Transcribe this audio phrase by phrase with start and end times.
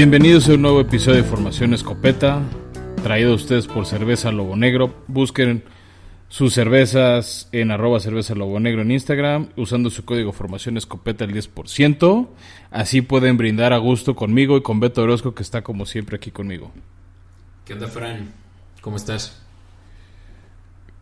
[0.00, 2.40] Bienvenidos a un nuevo episodio de Formación Escopeta,
[3.02, 4.94] traído a ustedes por Cerveza Lobo Negro.
[5.08, 5.62] Busquen
[6.30, 11.34] sus cervezas en arroba cerveza lobo negro en Instagram, usando su código Formación Escopeta el
[11.34, 12.28] 10%.
[12.70, 16.30] Así pueden brindar a gusto conmigo y con Beto Orozco, que está como siempre aquí
[16.30, 16.72] conmigo.
[17.66, 18.32] ¿Qué onda, Fran?
[18.80, 19.42] ¿Cómo estás?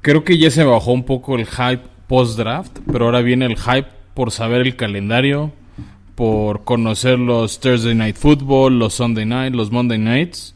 [0.01, 3.91] Creo que ya se bajó un poco el hype post-draft, pero ahora viene el hype
[4.15, 5.53] por saber el calendario,
[6.19, 10.53] por conocer los Thursday Night Football, los Sunday Night, los Monday Nights.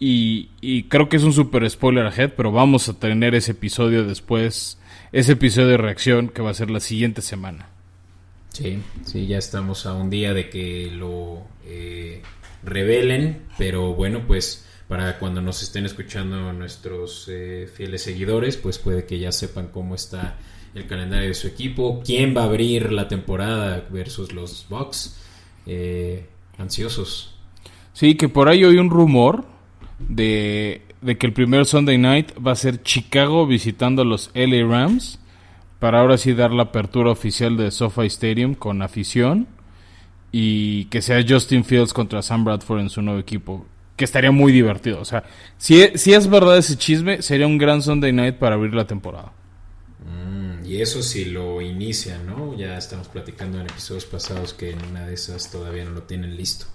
[0.00, 4.04] Y, y, creo que es un super spoiler ahead, pero vamos a tener ese episodio
[4.04, 4.78] después,
[5.12, 7.68] ese episodio de reacción que va a ser la siguiente semana.
[8.54, 12.22] Sí, sí, ya estamos a un día de que lo eh,
[12.62, 19.04] revelen, pero bueno, pues para cuando nos estén escuchando nuestros eh, fieles seguidores, pues puede
[19.04, 20.38] que ya sepan cómo está
[20.76, 25.20] el calendario de su equipo, quién va a abrir la temporada versus los Bucks.
[25.66, 26.26] Eh,
[26.58, 27.34] ansiosos.
[27.92, 29.46] Sí, que por ahí hay un rumor
[29.98, 34.66] de, de, que el primer Sunday night va a ser Chicago visitando a los LA
[34.66, 35.18] Rams
[35.78, 39.46] para ahora sí dar la apertura oficial de SoFi Stadium con afición
[40.30, 43.66] y que sea Justin Fields contra Sam Bradford en su nuevo equipo.
[43.96, 45.00] Que estaría muy divertido.
[45.00, 45.24] O sea,
[45.56, 49.32] si, si es verdad ese chisme, sería un gran Sunday night para abrir la temporada.
[50.04, 50.35] Mm,
[50.66, 52.56] y eso si lo inician, ¿no?
[52.56, 56.36] Ya estamos platicando en episodios pasados que en una de esas todavía no lo tienen
[56.36, 56.66] listo.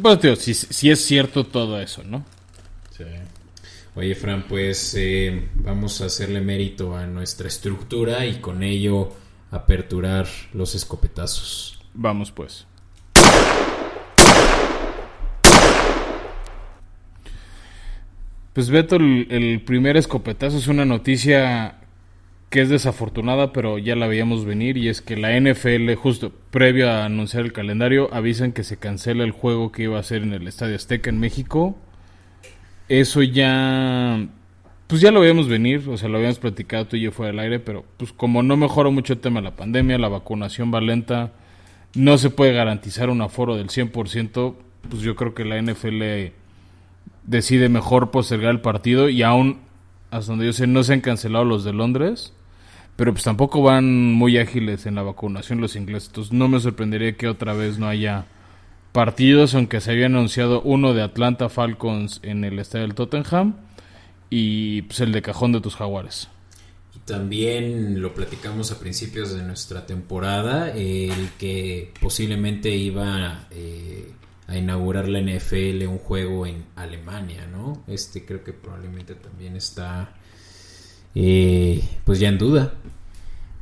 [0.00, 2.24] Pues, tío, si, si, es cierto todo eso, ¿no?
[2.96, 3.04] Sí.
[3.94, 9.12] Oye, Fran, pues eh, vamos a hacerle mérito a nuestra estructura y con ello
[9.50, 11.80] aperturar los escopetazos.
[11.92, 12.66] Vamos, pues.
[18.52, 21.81] Pues Beto, el, el primer escopetazo es una noticia
[22.52, 26.90] que es desafortunada, pero ya la veíamos venir, y es que la NFL, justo previo
[26.90, 30.34] a anunciar el calendario, avisan que se cancela el juego que iba a ser en
[30.34, 31.78] el Estadio Azteca en México.
[32.90, 34.28] Eso ya,
[34.86, 37.40] pues ya lo veíamos venir, o sea, lo habíamos platicado tú y yo fuera del
[37.40, 40.82] aire, pero pues como no mejoró mucho el tema de la pandemia, la vacunación va
[40.82, 41.32] lenta,
[41.94, 44.56] no se puede garantizar un aforo del 100%,
[44.90, 46.34] pues yo creo que la NFL
[47.24, 49.60] decide mejor postergar el partido y aún,
[50.10, 52.34] hasta donde yo sé, no se han cancelado los de Londres
[52.96, 56.08] pero pues tampoco van muy ágiles en la vacunación los ingleses.
[56.08, 58.26] Entonces no me sorprendería que otra vez no haya
[58.92, 63.56] partidos, aunque se había anunciado uno de Atlanta Falcons en el estadio del Tottenham
[64.28, 66.28] y pues el de cajón de tus jaguares.
[66.94, 74.12] Y también lo platicamos a principios de nuestra temporada, el que posiblemente iba eh,
[74.46, 77.82] a inaugurar la NFL un juego en Alemania, ¿no?
[77.86, 80.14] Este creo que probablemente también está
[81.14, 82.74] eh, pues ya en duda.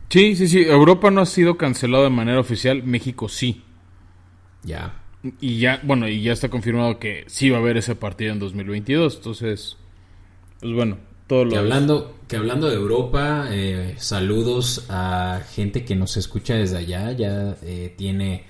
[0.09, 0.63] Sí, sí, sí.
[0.63, 3.63] Europa no ha sido cancelado de manera oficial, México sí.
[4.63, 4.95] Ya.
[5.41, 8.39] Y ya, bueno, y ya está confirmado que sí va a haber ese partido en
[8.39, 9.17] 2022.
[9.17, 9.77] Entonces,
[10.61, 11.51] pues bueno, todo lo.
[11.51, 17.13] Que hablando, que hablando de Europa, eh, saludos a gente que nos escucha desde allá.
[17.13, 18.45] Ya eh, tiene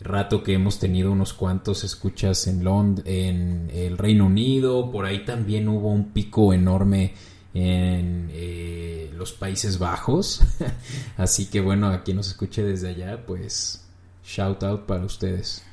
[0.00, 4.90] rato que hemos tenido unos cuantos escuchas en Lond en el Reino Unido.
[4.90, 7.14] Por ahí también hubo un pico enorme
[7.56, 10.42] en eh, los Países Bajos.
[11.16, 13.82] Así que bueno, a quien nos escuche desde allá, pues
[14.22, 15.64] shout out para ustedes.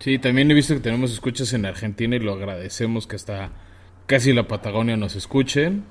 [0.00, 3.52] Sí, también he visto que tenemos escuchas en Argentina y lo agradecemos que hasta
[4.06, 5.84] casi la Patagonia nos escuchen.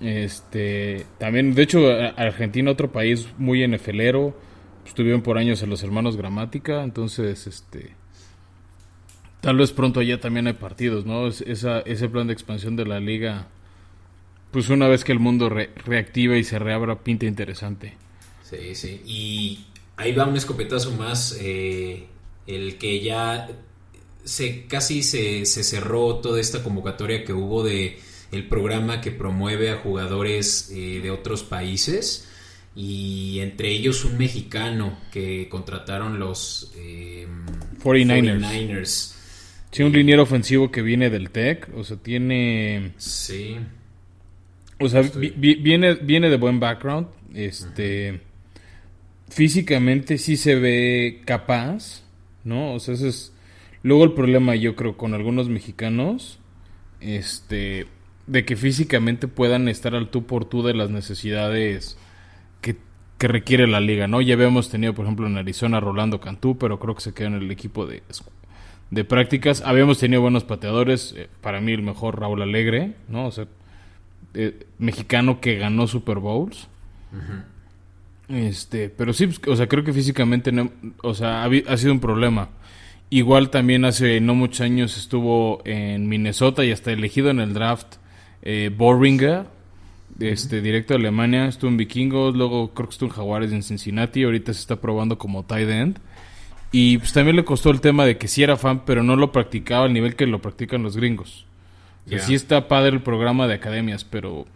[0.00, 4.36] Este, también, de hecho, Argentina, otro país muy NFLero,
[4.84, 7.94] estuvieron por años en los hermanos Gramática, entonces, este,
[9.40, 11.28] tal vez pronto allá también hay partidos, ¿no?
[11.28, 13.48] esa, ese plan de expansión de la liga
[14.50, 17.94] pues una vez que el mundo reactiva y se reabra, pinta interesante.
[18.42, 19.02] Sí, sí.
[19.04, 19.66] Y
[19.96, 22.06] ahí va un escopetazo más, eh,
[22.46, 23.48] el que ya
[24.24, 27.98] se casi se, se, cerró toda esta convocatoria que hubo de
[28.30, 32.28] el programa que promueve a jugadores eh, de otros países
[32.76, 37.26] y entre ellos un mexicano que contrataron los eh,
[37.82, 38.40] 49ers.
[38.40, 39.14] 49ers.
[39.70, 42.92] Sí, un liniero ofensivo que viene del TEC, o sea, tiene...
[42.96, 43.56] Sí.
[44.80, 45.02] O sea,
[45.36, 47.08] viene, viene de buen background.
[47.34, 48.20] Este.
[49.28, 52.04] Físicamente sí se ve capaz,
[52.44, 52.74] ¿no?
[52.74, 53.32] O sea, ese es.
[53.82, 56.38] Luego el problema, yo creo, con algunos mexicanos.
[57.00, 57.86] Este.
[58.26, 61.96] De que físicamente puedan estar al tú por tú de las necesidades
[62.60, 62.76] que,
[63.16, 64.20] que requiere la liga, ¿no?
[64.20, 67.34] Ya habíamos tenido, por ejemplo, en Arizona Rolando Cantú, pero creo que se quedó en
[67.34, 68.02] el equipo de,
[68.90, 69.62] de prácticas.
[69.62, 71.14] Habíamos tenido buenos pateadores.
[71.16, 73.26] Eh, para mí, el mejor Raúl Alegre, ¿no?
[73.26, 73.46] O sea,
[74.34, 76.68] eh, mexicano que ganó Super Bowls.
[78.28, 80.70] Este, pero sí, o sea, creo que físicamente, no,
[81.02, 82.50] o sea, ha, ha, sido un problema.
[83.10, 87.96] Igual también hace no muchos años estuvo en Minnesota y hasta elegido en el draft
[88.42, 89.46] eh, Boringer,
[90.20, 91.46] este, directo de Alemania.
[91.46, 94.24] Estuvo en Vikingos, luego creo que estuvo en Jaguares en Cincinnati.
[94.24, 95.98] Ahorita se está probando como tight end.
[96.70, 99.32] Y pues también le costó el tema de que sí era fan, pero no lo
[99.32, 101.46] practicaba al nivel que lo practican los gringos.
[102.06, 104.46] Sí está padre el programa de academias, pero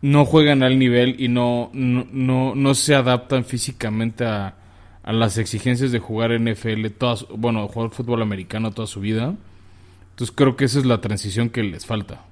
[0.00, 4.54] no juegan al nivel y no, no, no, se adaptan físicamente a,
[5.02, 9.34] a, las exigencias de jugar NFL, todas, bueno, jugar fútbol americano toda su vida.
[10.10, 12.26] Entonces creo que esa es la transición que les falta.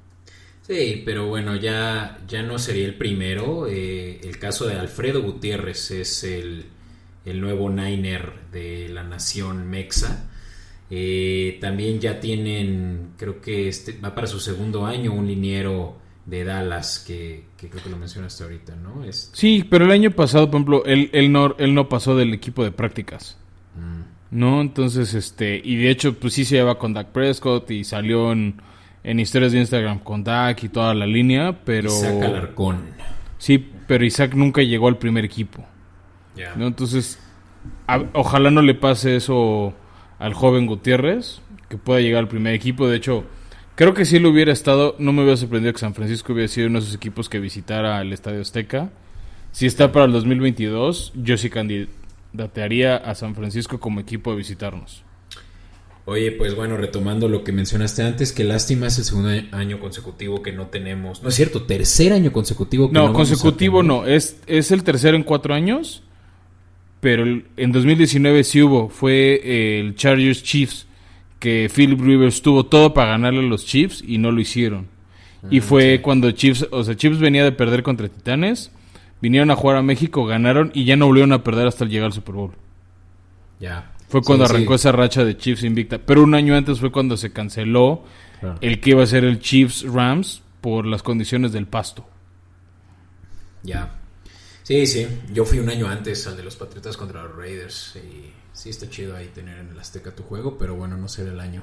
[0.62, 3.66] Sí, pero bueno, ya, ya no sería el primero.
[3.66, 6.66] Eh, el caso de Alfredo Gutiérrez es el,
[7.24, 10.30] el nuevo Niner de la nación Mexa.
[10.94, 15.96] Eh, también ya tienen, creo que este va para su segundo año, un liniero
[16.26, 19.02] de Dallas que, creo que lo mencionaste ahorita, ¿no?
[19.02, 19.30] Es...
[19.32, 22.62] Sí, pero el año pasado, por ejemplo, él, él, no, él no pasó del equipo
[22.62, 23.38] de prácticas.
[23.74, 24.38] Mm.
[24.38, 24.60] ¿No?
[24.60, 28.60] Entonces, este, y de hecho, pues sí se lleva con Dak Prescott y salió en,
[29.02, 31.88] en historias de Instagram con Dak y toda la línea, pero...
[31.88, 32.90] Isaac Alarcón.
[33.38, 35.64] Sí, pero Isaac nunca llegó al primer equipo.
[36.54, 36.66] ¿no?
[36.66, 37.18] Entonces,
[38.12, 39.72] ojalá no le pase eso
[40.22, 42.86] al joven Gutiérrez, que pueda llegar al primer equipo.
[42.86, 43.24] De hecho,
[43.74, 46.68] creo que si él hubiera estado, no me hubiera sorprendido que San Francisco hubiera sido
[46.68, 48.90] uno de esos equipos que visitara el Estadio Azteca.
[49.50, 55.02] Si está para el 2022, yo sí candidatearía a San Francisco como equipo a visitarnos.
[56.04, 60.40] Oye, pues bueno, retomando lo que mencionaste antes, que lástima es el segundo año consecutivo
[60.40, 61.20] que no tenemos.
[61.22, 63.08] No es cierto, tercer año consecutivo que no.
[63.08, 66.04] No, consecutivo no, es, es el tercero en cuatro años
[67.02, 70.86] pero en 2019 sí hubo, fue eh, el Chargers Chiefs,
[71.40, 74.86] que Philip Rivers tuvo todo para ganarle a los Chiefs y no lo hicieron.
[75.50, 78.70] y mm, fue cuando Chiefs, o sea, Chiefs venía de perder contra Titanes,
[79.20, 82.12] vinieron a jugar a México, ganaron y ya no volvieron a perder hasta llegar al
[82.12, 82.52] Super Bowl.
[83.58, 83.90] Ya.
[84.08, 85.98] Fue cuando arrancó esa racha de Chiefs invicta.
[85.98, 88.04] Pero un año antes fue cuando se canceló
[88.60, 92.06] el que iba a ser el Chiefs Rams por las condiciones del pasto.
[93.64, 94.01] Ya.
[94.62, 95.06] Sí, sí.
[95.32, 97.96] Yo fui un año antes al de los Patriotas contra los Raiders.
[97.96, 101.32] Y sí está chido ahí tener en el Azteca tu juego, pero bueno, no será
[101.32, 101.62] el año.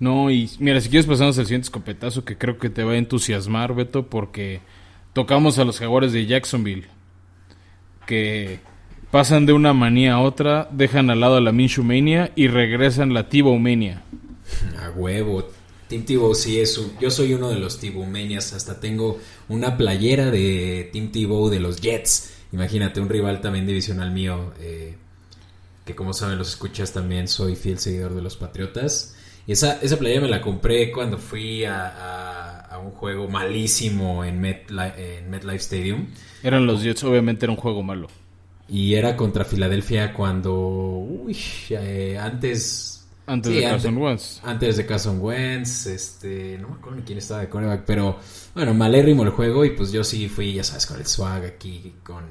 [0.00, 2.96] No, y mira, si quieres pasamos al siguiente escopetazo que creo que te va a
[2.96, 4.60] entusiasmar, Beto, porque
[5.12, 6.86] tocamos a los jaguares de Jacksonville.
[8.06, 8.60] Que
[9.10, 13.12] pasan de una manía a otra, dejan al lado a la Minshew Mania y regresan
[13.12, 14.02] la Tibo Mania.
[14.80, 15.50] A huevo,
[15.88, 19.18] Tim Tebow sí es un, yo soy uno de los Tebow-menias, hasta tengo
[19.48, 22.34] una playera de Tim Tebow de los Jets.
[22.52, 24.96] Imagínate, un rival también divisional mío, eh,
[25.84, 29.14] que como saben los escuchas también soy fiel seguidor de los Patriotas.
[29.46, 34.44] Y esa, esa playera me la compré cuando fui a, a, un juego malísimo en,
[34.44, 36.06] en MetLife Stadium.
[36.42, 38.08] Eran los Jets, obviamente era un juego malo.
[38.68, 41.36] Y era contra Filadelfia cuando, uy,
[41.70, 42.97] eh, antes
[43.28, 44.40] antes de Carson Wentz.
[44.42, 48.18] Antes de Carson Wentz, este, no me acuerdo ni quién estaba de coreback, pero
[48.54, 51.94] bueno, malérrimo el juego y pues yo sí fui, ya sabes, con el swag aquí,
[52.02, 52.24] con,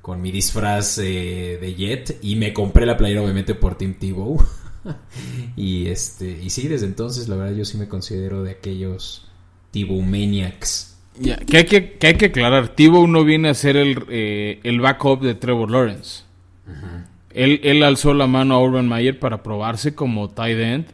[0.00, 4.42] con mi disfraz eh, de Jet y me compré la playera obviamente por Team Tebow.
[5.56, 9.28] y este, y sí, desde entonces la verdad yo sí me considero de aquellos
[9.70, 10.88] Tebow Maniacs.
[11.22, 15.20] Que, hay que, hay que aclarar, Tebow no viene a ser el, eh, el backup
[15.20, 16.22] de Trevor Lawrence.
[16.66, 17.11] Ajá.
[17.34, 20.86] Él, alzó la mano a Urban Mayer para probarse como tight end.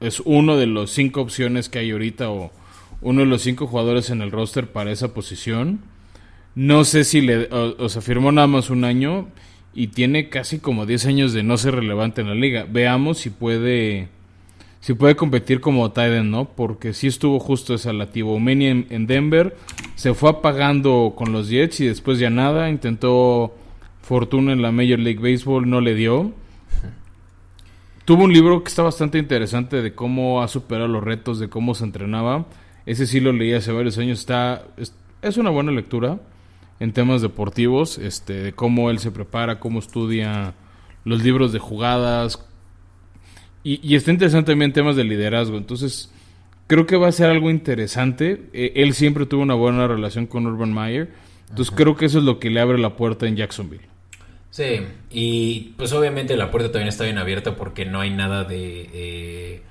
[0.00, 2.50] Es uno de los cinco opciones que hay ahorita o
[3.00, 5.80] uno de los cinco jugadores en el roster para esa posición.
[6.54, 7.48] No sé si le...
[7.50, 9.28] O, sea, firmó nada más un año
[9.74, 12.66] y tiene casi como 10 años de no ser relevante en la liga.
[12.68, 14.08] Veamos si puede...
[14.80, 16.44] Si puede competir como tight end, ¿no?
[16.44, 19.56] Porque sí estuvo justo esa la en, en Denver.
[19.94, 22.68] Se fue apagando con los Jets y después ya nada.
[22.68, 23.54] Intentó
[24.02, 26.32] fortuna en la Major League Baseball no le dio.
[28.04, 31.74] Tuvo un libro que está bastante interesante de cómo ha superado los retos, de cómo
[31.74, 32.46] se entrenaba.
[32.84, 34.18] Ese sí lo leí hace varios años.
[34.18, 34.64] Está,
[35.22, 36.18] es, una buena lectura
[36.80, 40.54] en temas deportivos, este, de cómo él se prepara, cómo estudia
[41.04, 42.44] los libros de jugadas.
[43.62, 45.56] Y, está interesante también en temas de liderazgo.
[45.56, 46.12] Entonces,
[46.66, 48.48] creo que va a ser algo interesante.
[48.52, 51.12] Eh, él siempre tuvo una buena relación con Urban Meyer.
[51.50, 53.91] Entonces, creo que eso es lo que le abre la puerta en Jacksonville.
[54.52, 58.90] Sí, y pues obviamente la puerta también está bien abierta porque no hay nada de
[58.92, 59.62] eh,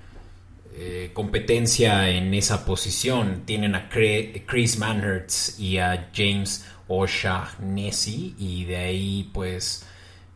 [0.73, 3.43] eh, competencia en esa posición.
[3.45, 9.85] Tienen a Chris Manhertz y a James O'Shaughnessy y de ahí pues,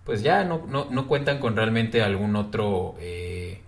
[0.03, 3.61] pues ya no, no, cuentan con realmente algún otro eh,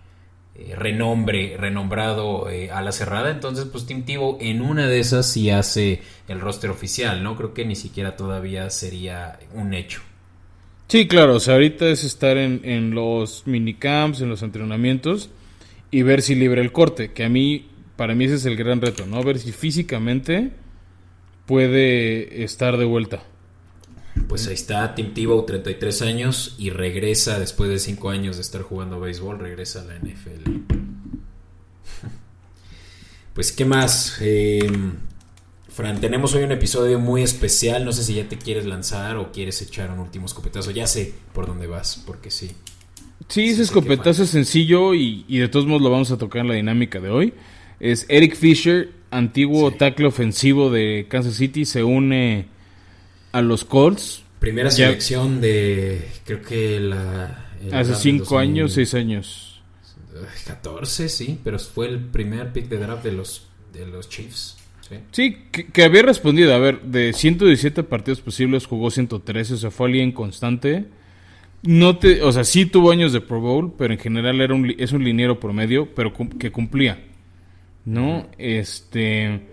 [0.77, 3.31] renombre, renombrado a la cerrada.
[3.31, 7.35] Entonces pues Tim Tebow en una de esas sí hace el roster oficial, ¿no?
[7.35, 10.01] Creo que ni siquiera todavía sería un hecho.
[10.87, 15.29] Sí, claro, o sea, ahorita es estar en, en los minicamps, en los entrenamientos
[15.91, 17.67] y ver si libra el corte, que a mí,
[17.97, 19.21] para mí ese es el gran reto, ¿no?
[19.23, 20.51] Ver si físicamente
[21.45, 23.23] puede estar de vuelta.
[24.27, 28.61] Pues ahí está Tim Tebow, 33 años, y regresa después de 5 años de estar
[28.61, 30.51] jugando béisbol, regresa a la NFL.
[33.33, 34.17] Pues, ¿qué más?
[34.19, 34.67] Eh,
[35.77, 37.85] Fran, tenemos hoy un episodio muy especial.
[37.85, 40.71] No sé si ya te quieres lanzar o quieres echar un último escopetazo.
[40.71, 42.49] Ya sé por dónde vas, porque sí.
[43.27, 46.47] Sí, ese escopetazo es sencillo y, y, de todos modos lo vamos a tocar en
[46.47, 47.35] la dinámica de hoy.
[47.79, 49.77] Es Eric Fisher, antiguo sí.
[49.77, 52.47] tackle ofensivo de Kansas City, se une
[53.31, 54.23] a los Colts.
[54.39, 57.51] Primera selección de, creo que la...
[57.71, 59.61] Hace 5 años, 6 años.
[60.47, 64.56] 14, sí, pero fue el primer pick de draft de los, de los Chiefs.
[64.89, 66.53] Sí, sí que, que, había respondido.
[66.53, 70.85] A ver, de 117 partidos posibles jugó 113, o sea, fue alguien constante.
[71.63, 74.73] No te, o sea, sí tuvo años de Pro Bowl, pero en general era un,
[74.77, 77.03] es un liniero promedio, pero que cumplía.
[77.85, 78.27] ¿No?
[78.37, 79.47] Este.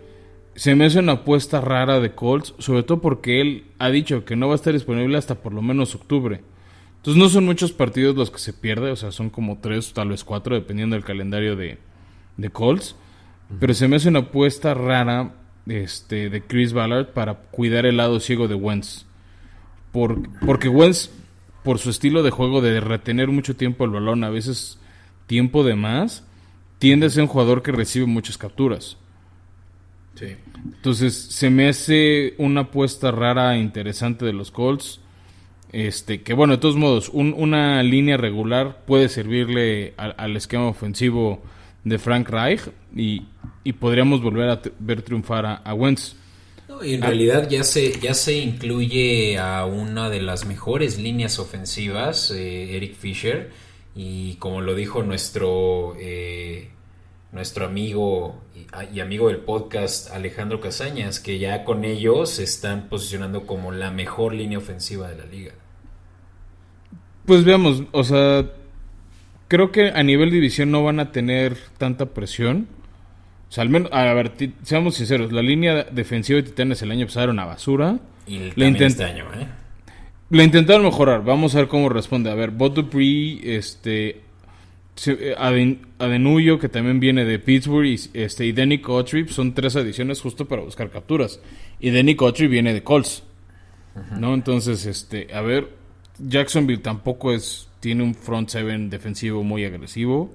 [0.55, 4.37] Se me hace una apuesta rara de Colts, sobre todo porque él ha dicho que
[4.37, 6.43] no va a estar disponible hasta por lo menos octubre.
[6.97, 10.11] Entonces no son muchos partidos los que se pierde, o sea, son como tres, tal
[10.11, 11.79] vez cuatro, dependiendo del calendario de,
[12.37, 12.97] de Colts.
[13.61, 15.35] Pero se me hace una apuesta rara
[15.67, 19.07] este, de Chris Ballard para cuidar el lado ciego de Wentz.
[19.93, 21.11] Por, porque Wentz,
[21.63, 24.79] por su estilo de juego de retener mucho tiempo el balón, a veces
[25.27, 26.25] tiempo de más,
[26.79, 28.97] tiende a ser un jugador que recibe muchas capturas.
[30.15, 30.37] Sí.
[30.65, 35.01] Entonces se me hace una apuesta rara e interesante de los Colts.
[35.73, 40.67] Este, que bueno, de todos modos, un, una línea regular puede servirle al, al, esquema
[40.67, 41.43] ofensivo
[41.85, 42.63] de Frank Reich
[42.97, 43.23] y,
[43.63, 46.17] y podríamos volver a ver triunfar a, a Wentz.
[46.69, 47.09] No, y en ah.
[47.09, 52.95] realidad ya se, ya se incluye a una de las mejores líneas ofensivas, eh, Eric
[52.95, 53.51] Fisher,
[53.95, 56.71] y como lo dijo nuestro, eh,
[57.33, 62.89] nuestro amigo y, y amigo del podcast Alejandro Casañas, que ya con ellos se están
[62.89, 65.53] posicionando como la mejor línea ofensiva de la liga.
[67.27, 68.45] Pues veamos, o sea,
[69.49, 72.69] creo que a nivel división no van a tener tanta presión.
[73.49, 74.33] O sea, al menos, a ver,
[74.63, 77.99] seamos sinceros, la línea defensiva de Titanes el año pasado era una basura.
[78.27, 79.47] Y le intent este año, ¿eh?
[80.31, 82.31] La intentaron mejorar, vamos a ver cómo responde.
[82.31, 84.23] A ver, Bob Dupree, este,
[85.37, 90.21] Aden, Adenuyo, que también viene de Pittsburgh, y, este, y Danny Cotrip, son tres adiciones
[90.21, 91.41] justo para buscar capturas.
[91.79, 93.23] Y Danny Cotrip viene de Colts,
[93.95, 94.19] uh -huh.
[94.19, 94.35] ¿no?
[94.35, 95.69] Entonces, este, a ver,
[96.19, 100.33] Jacksonville tampoco es tiene un front seven defensivo muy agresivo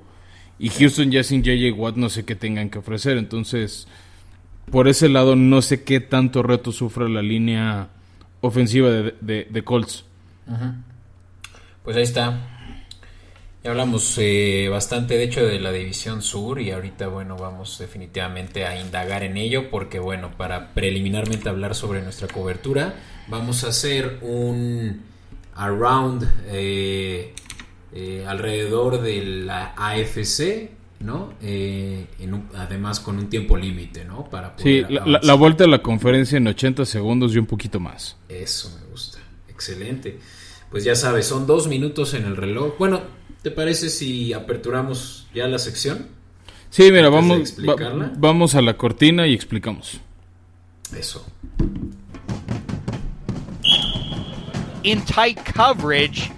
[0.60, 3.88] y Houston ya sin JJ Watt no sé qué tengan que ofrecer, entonces
[4.70, 7.90] por ese lado no sé qué tanto reto sufre la línea
[8.42, 10.06] ofensiva de, de, Colts.
[11.84, 12.40] Pues ahí está.
[13.64, 18.68] Ya hablamos eh, bastante, de hecho, de la división sur y ahorita, bueno, vamos definitivamente
[18.68, 22.94] a indagar en ello porque, bueno, para preliminarmente hablar sobre nuestra cobertura,
[23.28, 25.09] vamos a hacer un
[25.56, 27.34] around eh,
[27.94, 31.34] eh, alrededor de la AFC, ¿no?
[31.42, 34.30] Eh, en un, además con un tiempo límite, ¿no?
[34.30, 37.80] Para poder sí, la, la, vuelta de la conferencia en 80 segundos y un poquito
[37.80, 38.18] más.
[38.28, 40.20] Eso me gusta, excelente.
[40.70, 42.78] Pues ya sabes, son dos minutos en el reloj.
[42.78, 43.02] Bueno,
[43.42, 46.08] ¿te parece si aperturamos ya la sección?
[46.70, 50.00] Sí, mira, vamos, va, vamos a la cortina y explicamos.
[50.96, 51.26] Eso.
[54.84, 56.32] In tight coverage.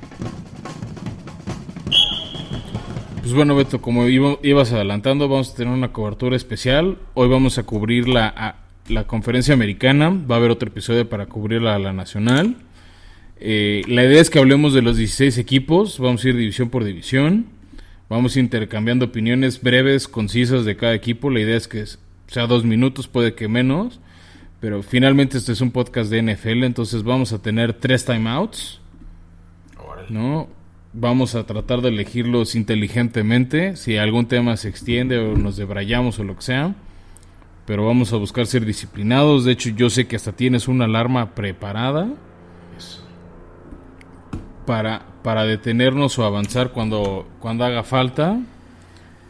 [3.22, 6.98] Pues bueno, Beto, como ibas adelantando, vamos a tener una cobertura especial.
[7.14, 8.56] Hoy vamos a cubrir la, a,
[8.88, 10.10] la conferencia americana.
[10.10, 12.56] Va a haber otro episodio para cubrir la, la nacional.
[13.40, 16.00] Eh, la idea es que hablemos de los 16 equipos.
[16.00, 17.46] Vamos a ir división por división.
[18.10, 21.30] Vamos intercambiando opiniones breves, concisas de cada equipo.
[21.30, 21.86] La idea es que
[22.28, 24.02] sea dos minutos, puede que menos.
[24.62, 28.80] Pero finalmente este es un podcast de NFL, entonces vamos a tener tres timeouts.
[30.10, 30.48] ¿No?
[30.94, 33.76] Vamos a tratar de elegirlos inteligentemente.
[33.76, 36.76] Si algún tema se extiende o nos debrayamos o lo que sea.
[37.66, 39.46] Pero vamos a buscar ser disciplinados.
[39.46, 42.10] De hecho, yo sé que hasta tienes una alarma preparada.
[44.68, 48.40] Para, para detenernos o avanzar cuando, cuando haga falta.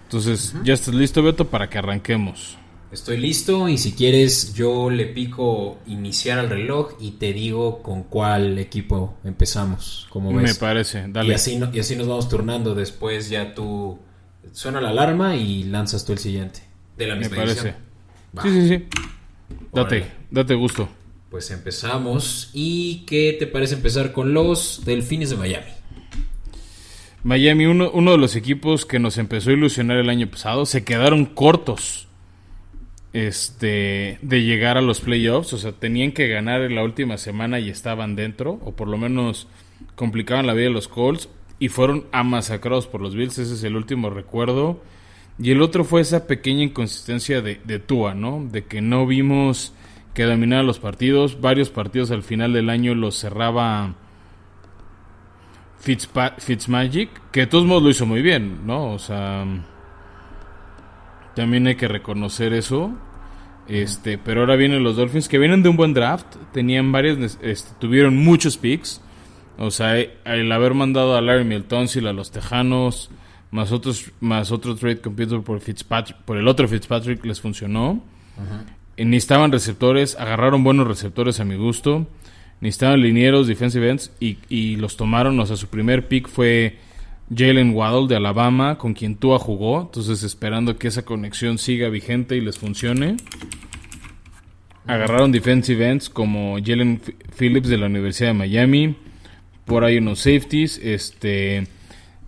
[0.04, 0.64] Entonces, uh -huh.
[0.64, 2.58] ya estás listo, Beto, para que arranquemos.
[2.92, 8.04] Estoy listo y si quieres yo le pico iniciar al reloj y te digo con
[8.04, 10.08] cuál equipo empezamos.
[10.10, 10.44] Como ves.
[10.44, 11.30] Me parece, dale.
[11.30, 12.76] Y así, no, y así nos vamos turnando.
[12.76, 13.98] Después ya tú
[14.52, 16.64] suena la alarma y lanzas tú el siguiente.
[16.98, 17.76] De la misma Me parece.
[18.44, 18.86] Sí, sí, sí.
[19.72, 20.12] Date, Órale.
[20.30, 20.90] date gusto.
[21.30, 22.50] pues empezamos.
[22.54, 25.72] ¿Y qué te parece empezar con los Delfines de Miami?
[27.24, 30.84] Miami, uno, uno de los equipos que nos empezó a ilusionar el año pasado, se
[30.84, 32.10] quedaron cortos
[33.14, 35.54] este, de llegar a los playoffs.
[35.54, 38.98] O sea, tenían que ganar en la última semana y estaban dentro, o por lo
[38.98, 39.48] menos
[39.96, 43.38] complicaban la vida de los Colts y fueron amasacrados por los Bills.
[43.38, 44.82] Ese es el último recuerdo.
[45.40, 48.48] Y el otro fue esa pequeña inconsistencia de, de Tua, ¿no?
[48.52, 49.74] De que no vimos
[50.14, 51.40] que dominaba los partidos.
[51.42, 53.96] Varios partidos al final del año los cerraba
[55.80, 58.92] Fitzpa Fitzmagic, que de todos modos lo hizo muy bien, ¿no?
[58.92, 59.46] O sea,
[61.36, 62.92] también hay que reconocer eso.
[63.68, 67.72] Este, pero ahora vienen los Dolphins que vienen de un buen draft, tenían varios, este,
[67.80, 69.02] tuvieron muchos picks.
[69.58, 73.12] O sea, el haber mandado a Larry Miltonsil a los Tejanos,
[73.52, 78.04] más otros, más otro trade computer por Fitzpatrick, por el otro Fitzpatrick les funcionó.
[78.38, 78.66] Ajá.
[78.98, 82.08] Necesitaban receptores, agarraron buenos receptores a mi gusto.
[82.60, 85.40] Necesitaban linieros, defensive ends y, y los tomaron.
[85.40, 86.78] O sea, su primer pick fue
[87.34, 89.82] Jalen Waddle de Alabama, con quien Tua jugó.
[89.82, 93.18] Entonces, esperando que esa conexión siga vigente y les funcione.
[94.86, 97.02] Agarraron defensive ends como Jalen
[97.38, 98.96] Phillips de la Universidad de Miami.
[99.66, 100.80] Por ahí unos safeties.
[100.84, 101.68] Este.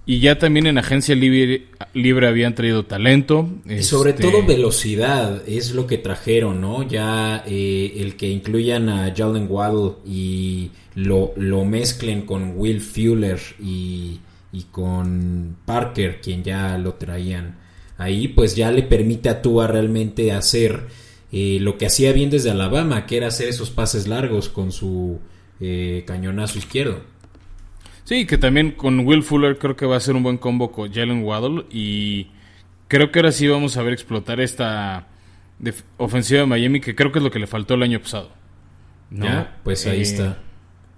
[0.06, 3.50] Y ya también en agencia libre, libre habían traído talento.
[3.66, 4.24] Y sobre este...
[4.24, 6.84] todo velocidad, es lo que trajeron, ¿no?
[6.84, 13.40] Ya eh, el que incluyan a Jalen Waddle y lo, lo mezclen con Will Fuller
[13.62, 14.20] y,
[14.54, 17.58] y, con Parker, quien ya lo traían
[17.98, 20.88] ahí, pues ya le permite a Tua realmente hacer
[21.32, 25.20] eh, lo que hacía bien desde Alabama, que era hacer esos pases largos con su
[25.60, 27.02] eh, cañonazo izquierdo.
[28.04, 30.94] Sí, que también con Will Fuller creo que va a ser un buen combo con
[30.94, 32.28] Jalen Waddle y
[32.88, 35.08] creo que ahora sí vamos a ver explotar esta
[35.98, 38.30] ofensiva de Miami que creo que es lo que le faltó el año pasado.
[39.10, 39.26] ¿no?
[39.26, 40.02] Ya, pues ahí eh...
[40.02, 40.38] está.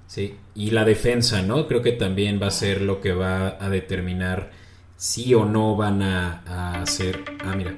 [0.08, 1.68] Sí, y la defensa, ¿no?
[1.68, 4.52] Creo que también va a ser lo que va a determinar
[4.98, 7.24] si o no van a, hacer...
[7.44, 7.76] Ah, mira,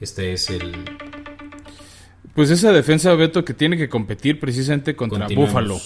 [0.00, 0.72] este es el...
[2.34, 5.78] Pues esa defensa, Beto, que tiene que competir precisamente contra Buffalo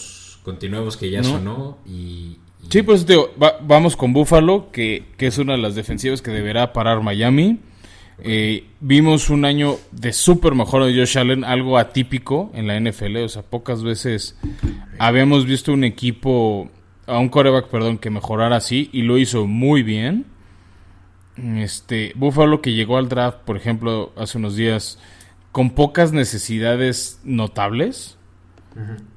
[0.43, 1.29] continuemos que ya ¿No?
[1.29, 2.67] sonó y, y...
[2.71, 6.31] Sí, pues digo, va, vamos con Buffalo, que, que, es una de las defensivas que
[6.31, 7.61] deberá parar Miami.
[8.25, 13.17] Eh, vimos un año de súper mejor de Josh Allen, algo atípico en la NFL,
[13.19, 14.39] o sea, pocas veces
[14.99, 16.71] habíamos visto un equipo,
[17.07, 20.27] a un coreback, perdón, que mejorara así y lo hizo muy bien.
[21.37, 25.01] Este, Buffalo que llegó al draft, por ejemplo, hace unos días,
[25.51, 28.19] con pocas necesidades notables,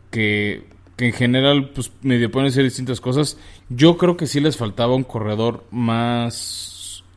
[0.10, 0.65] que
[0.96, 3.38] que en general pues medio pueden ser distintas cosas.
[3.70, 6.75] Yo creo que sí les faltaba un corredor más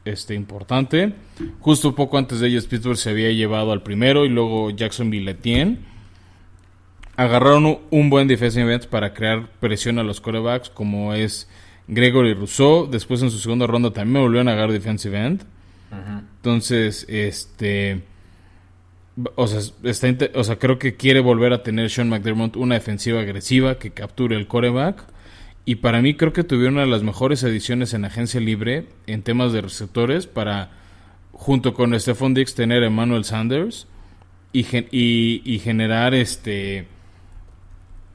[0.09, 1.13] este importante.
[1.61, 5.79] Justo poco antes de ellos Pittsburgh se había llevado al primero y luego Jacksonville Etienne.
[7.17, 11.49] Agarraron un buen defensive event para crear presión a los corebacks como es
[11.89, 12.89] Gregory Rousseau.
[12.89, 15.43] Después en su segunda ronda también volvieron a agarrar defensive end.
[15.91, 16.23] Uh -huh.
[16.37, 18.03] Entonces, este
[19.35, 23.21] o sea, está, o sea, creo que quiere volver a tener Sean McDermott una defensiva
[23.21, 25.05] agresiva que capture el coreback.
[25.65, 29.23] Y para mí creo que tuvieron una de las mejores ediciones en agencia libre en
[29.23, 30.71] temas de receptores para,
[31.33, 33.87] junto con Stephon Dix, tener a Emmanuel Sanders
[34.53, 36.87] y, y, y generar este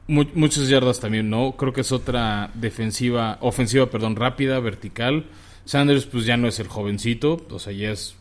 [0.07, 1.53] mu muchas yardas también, ¿no?
[1.53, 5.25] Creo que es otra defensiva, ofensiva, perdón, rápida, vertical.
[5.65, 8.15] Sanders pues ya no es el jovencito, o sea, ya es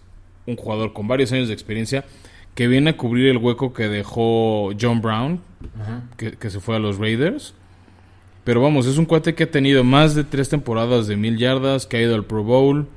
[0.47, 2.05] un jugador con varios años de experiencia
[2.55, 6.17] que viene a cubrir el hueco que dejó John Brown, uh -huh.
[6.17, 7.55] que, que, se fue a los Raiders.
[8.45, 11.87] Pero vamos, es un cuate que ha tenido más de tres temporadas de mil yardas,
[11.87, 12.89] que ha ido al Pro Bowl,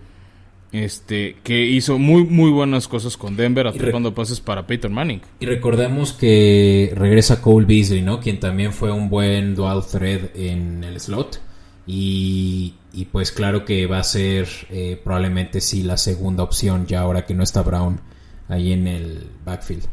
[0.72, 5.22] este, que hizo muy, muy buenas cosas con Denver, atrapando pases para Peyton Manning.
[5.40, 8.20] Y recordemos que regresa Cole Beasley, ¿no?
[8.20, 11.40] Quien también fue un buen dual thread en el slot.
[11.88, 17.02] Y, y pues claro que va a ser eh, probablemente sí la segunda opción ya
[17.02, 18.02] ahora que no está Brown
[18.50, 19.84] ahí en el backfield.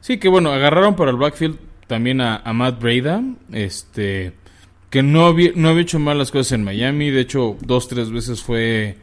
[0.00, 4.34] Sí, que bueno, agarraron para el backfield también a, a Matt Breda, este,
[4.90, 8.10] que no había, no había hecho mal las cosas en Miami, de hecho dos, tres
[8.10, 8.96] veces fue,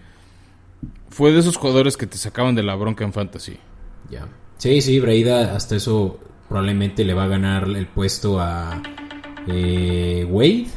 [1.10, 3.58] fue de esos jugadores que te sacaban de la bronca en fantasy.
[4.10, 4.28] Ya.
[4.58, 8.82] Sí, sí, Breida hasta eso probablemente le va a ganar el puesto a
[9.48, 10.68] eh, Wade.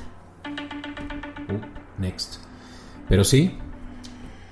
[1.48, 2.36] Uh, next.
[3.08, 3.52] Pero sí,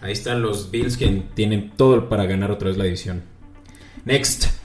[0.07, 3.25] Ahí están los Bills que tienen todo para ganar otra vez la división.
[4.05, 4.56] Next.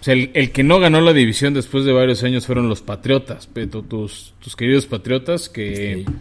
[0.00, 2.80] O sea, el, el, que no ganó la división después de varios años fueron los
[2.80, 6.12] Patriotas, Peto, tus, tus queridos Patriotas que, sí.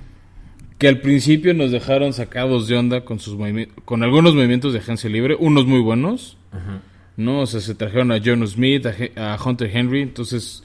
[0.77, 3.37] que al principio nos dejaron sacados de onda con sus
[3.85, 6.81] con algunos movimientos de agencia libre, unos muy buenos, -huh.
[7.15, 7.39] ¿no?
[7.41, 10.63] O sea, se trajeron a John Smith, a, a, Hunter Henry, entonces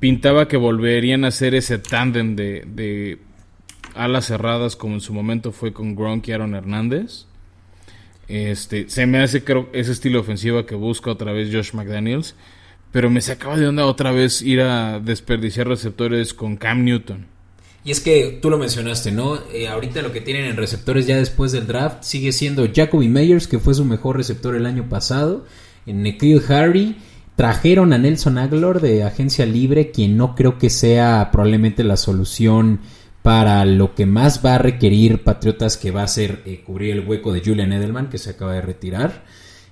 [0.00, 3.18] pintaba que volverían a hacer ese tándem de, de
[3.94, 7.26] alas cerradas como en su momento fue con Gronk y Aaron Hernández.
[8.30, 12.36] Este, se me hace creo ese estilo ofensiva que busca otra vez Josh McDaniels,
[12.92, 17.26] pero me sacaba de onda otra vez ir a desperdiciar receptores con Cam Newton.
[17.82, 19.36] Y es que tú lo mencionaste, ¿no?
[19.52, 23.48] Eh, ahorita lo que tienen en receptores ya después del draft sigue siendo Jacoby Meyers,
[23.48, 25.44] que fue su mejor receptor el año pasado,
[25.86, 26.96] en Nikhil Harry.
[27.34, 32.80] Trajeron a Nelson Aguilar de agencia libre, quien no creo que sea probablemente la solución
[33.22, 37.06] para lo que más va a requerir Patriotas, que va a ser eh, cubrir el
[37.06, 39.24] hueco de Julian Edelman, que se acaba de retirar.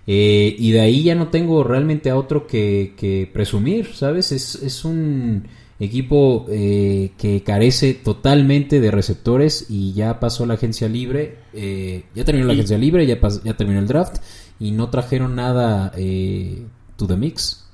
[0.07, 4.33] Eh, y de ahí ya no tengo realmente a otro que, presumir, ¿sabes?
[4.33, 5.47] Es, un
[5.81, 11.37] equipo eh, que carece totalmente de receptores y ya pasó la agencia libre,
[12.15, 14.17] ya terminó la agencia libre, ya, ya terminó el draft
[14.59, 15.93] y no trajeron nada
[16.97, 17.65] to the mix.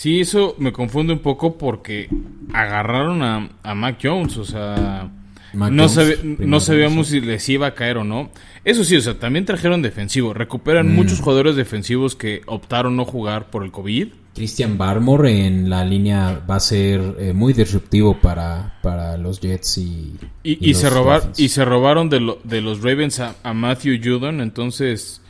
[0.00, 2.08] Sí, eso me confunde un poco porque
[2.54, 5.10] agarraron a, a Mac Jones, o sea,
[5.52, 8.30] no, no sabíamos si les iba a caer o no.
[8.64, 10.32] Eso sí, o sea, también trajeron defensivo.
[10.32, 10.96] Recuperan mm.
[10.96, 14.08] muchos jugadores defensivos que optaron no jugar por el COVID.
[14.34, 19.76] Christian Barmore en la línea va a ser eh, muy disruptivo para, para los Jets
[19.76, 20.14] y...
[20.42, 25.20] Y, se, robar, y se robaron de, de los Ravens a, Matthew Judon, entonces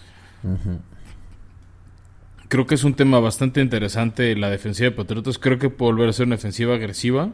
[2.51, 5.39] creo que es un tema bastante interesante la defensiva de Patriotas.
[5.39, 7.31] Creo que puede volver a ser una defensiva agresiva.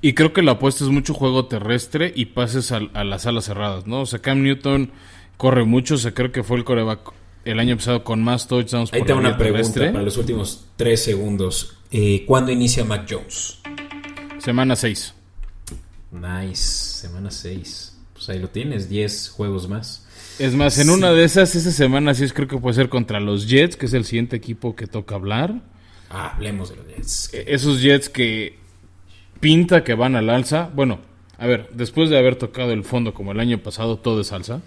[0.00, 3.86] Y creo que la apuesta es mucho juego terrestre y pases a, las alas cerradas,
[3.86, 4.02] ¿no?
[4.02, 4.92] O sea, Cam Newton
[5.36, 7.12] corre mucho, o sea, creo que fue el coreback
[7.44, 11.76] el año pasado con más touchdowns Ahí tengo una pregunta para los últimos tres segundos.
[11.90, 13.58] Eh, ¿Cuándo inicia Mac Jones?
[14.38, 15.14] Semana 6.
[16.12, 17.98] Nice, semana 6.
[18.12, 20.03] Pues ahí lo tienes, 10 juegos más.
[20.38, 23.48] Es más, en una de esas, esa semana sí creo que puede ser contra los
[23.48, 25.62] Jets, que es el siguiente equipo que toca hablar.
[26.10, 27.30] Ah, hablemos de los Jets.
[27.32, 28.58] E, esos Jets que
[29.40, 30.70] pinta que van al alza.
[30.74, 30.98] Bueno,
[31.38, 34.60] a ver, después de haber tocado el fondo como el año pasado, todo es alza.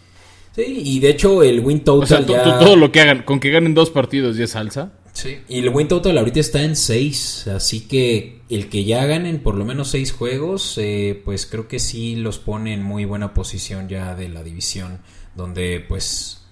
[0.56, 2.24] Sí, y de hecho el win total.
[2.24, 4.94] O sea, todo lo que hagan, con que ganen dos partidos ya es alza.
[5.12, 5.40] Sí.
[5.50, 9.56] Y el win total ahorita está en seis, así que el que ya ganen por
[9.56, 13.90] lo menos seis juegos, eh, pues creo que sí los pone en muy buena posición
[13.90, 15.00] ya de la división
[15.38, 16.44] donde pues...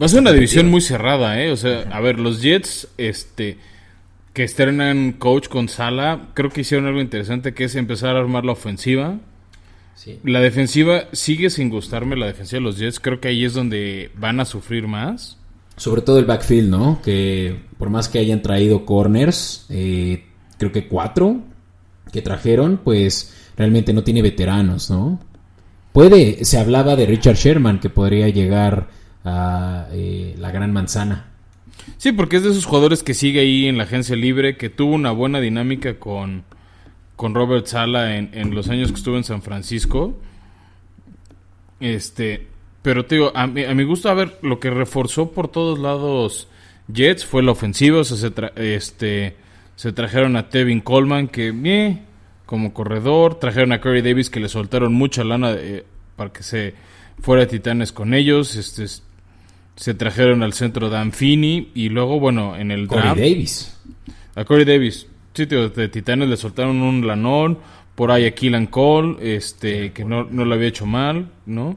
[0.00, 1.52] Va a ser una división muy cerrada, ¿eh?
[1.52, 3.58] O sea, a ver, los Jets, este,
[4.32, 8.44] que estrenan coach con Sala, creo que hicieron algo interesante, que es empezar a armar
[8.44, 9.18] la ofensiva.
[9.94, 10.18] Sí.
[10.24, 14.10] La defensiva sigue sin gustarme, la defensiva de los Jets, creo que ahí es donde
[14.16, 15.38] van a sufrir más.
[15.76, 17.00] Sobre todo el backfield, ¿no?
[17.02, 20.24] Que por más que hayan traído corners, eh,
[20.58, 21.40] creo que cuatro
[22.12, 25.18] que trajeron, pues realmente no tiene veteranos, ¿no?
[25.96, 28.88] Puede, se hablaba de Richard Sherman que podría llegar
[29.24, 31.30] a eh, la gran manzana.
[31.96, 34.94] Sí, porque es de esos jugadores que sigue ahí en la agencia libre, que tuvo
[34.94, 36.44] una buena dinámica con,
[37.16, 40.18] con Robert Sala en, los años que estuvo en San Francisco.
[41.80, 42.46] Este,
[42.82, 46.46] pero te digo, a, mi gusto, a ver, lo que reforzó por todos lados
[46.92, 48.00] Jets fue la ofensiva.
[48.00, 48.30] O sea, se,
[48.76, 49.36] este,
[49.76, 52.02] se trajeron a Tevin Coleman, que, eh,
[52.46, 53.38] como corredor.
[53.38, 55.84] Trajeron a Corey Davis que le soltaron mucha lana eh,
[56.16, 56.74] para que se
[57.20, 58.56] fuera a Titanes con ellos.
[58.56, 58.86] Este,
[59.76, 63.76] se trajeron al centro Dan y luego, bueno, en el Corey Davis.
[64.34, 65.06] A Corey Davis.
[65.34, 67.58] Sí, de Titanes le soltaron un lanón.
[67.94, 71.76] Por ahí a Killan Cole, este, que no, no lo había hecho mal, ¿no?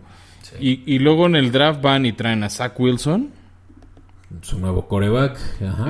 [0.60, 3.32] Y, y, luego en el draft van y traen a Zach Wilson.
[4.42, 5.38] Su nuevo coreback.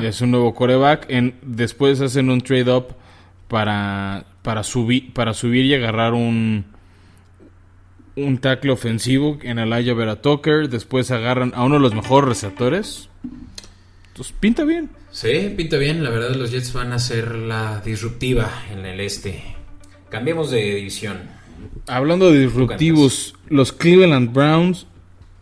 [0.01, 1.05] Es un nuevo coreback.
[1.09, 2.95] En, después hacen un trade-up
[3.47, 6.65] para para subir, para subir y agarrar un,
[8.15, 10.69] un tackle ofensivo en el Aya Vera Tucker.
[10.69, 13.09] Después agarran a uno de los mejores receptores.
[14.07, 14.89] Entonces, pinta bien.
[15.11, 16.03] Sí, pinta bien.
[16.03, 19.43] La verdad, los Jets van a ser la disruptiva en el este.
[20.09, 21.19] Cambiemos de división.
[21.85, 24.87] Hablando de disruptivos, los Cleveland Browns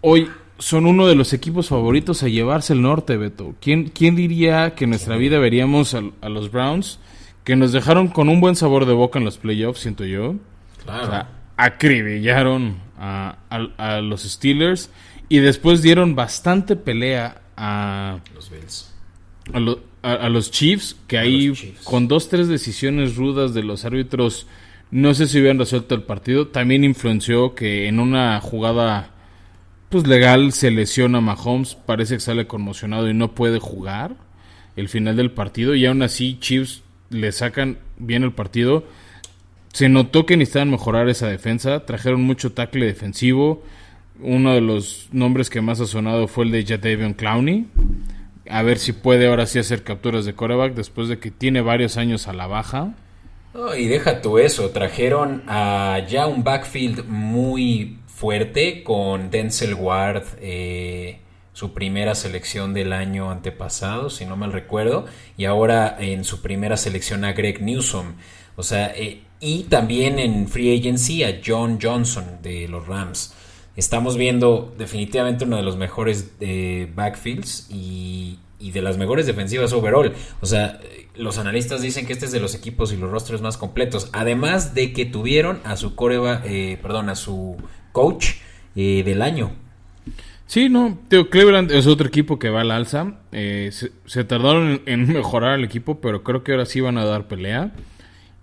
[0.02, 0.28] hoy
[0.60, 3.56] son uno de los equipos favoritos a llevarse el norte, Beto.
[3.62, 7.00] ¿Quién, quién diría que en nuestra vida veríamos a los Browns?
[7.48, 10.36] Que nos dejaron con un buen sabor de boca en los playoffs, siento yo.
[10.84, 11.04] Claro.
[11.04, 13.38] O sea, acribillaron a,
[14.04, 14.90] los Steelers
[15.30, 18.94] y después dieron bastante pelea a los Bills.
[20.04, 21.54] A, los Chiefs, que ahí
[21.86, 24.46] con dos, tres decisiones rudas de los árbitros,
[24.92, 26.50] no sé si hubieran resuelto el partido.
[26.50, 29.12] También influenció que en una jugada
[29.88, 34.18] pues legal se lesiona a Mahomes, parece que sale conmocionado y no puede jugar
[34.76, 38.84] el final del partido y aún así Chiefs le sacan bien el partido.
[39.74, 41.86] Se notó que necesitaban mejorar esa defensa.
[41.86, 43.64] Trajeron mucho tackle defensivo.
[44.20, 47.68] Uno de los nombres que más ha sonado fue el de Jadavion Clowney.
[48.50, 51.98] A ver si puede ahora sí hacer capturas de coreback después de que tiene varios
[51.98, 52.94] años a la baja.
[53.78, 61.20] y deja tú eso, trajeron a ya un backfield muy fuerte con Denzel Ward, eh,
[61.58, 66.78] su primera selección del año antepasado, si no mal recuerdo, y ahora en su primera
[66.78, 68.14] selección a Greg Newsom.
[68.56, 73.34] O sea, eh, y también en Free Agency a John Johnson de los Rams.
[73.76, 80.14] Estamos viendo definitivamente uno de los mejores eh, backfields y, de las mejores defensivas overall.
[80.42, 80.80] O sea,
[81.16, 84.12] los analistas dicen que este es de los equipos y los rostros más completos.
[84.14, 87.58] Además de que tuvieron a su coreba, eh, perdón, a su
[87.94, 88.34] coach
[88.76, 89.66] eh, del año.
[90.48, 93.20] Sí, no, Teo Cleveland es otro equipo que va al alza.
[93.32, 97.74] se, tardaron en, mejorar el equipo, pero creo que ahora sí van a dar pelea.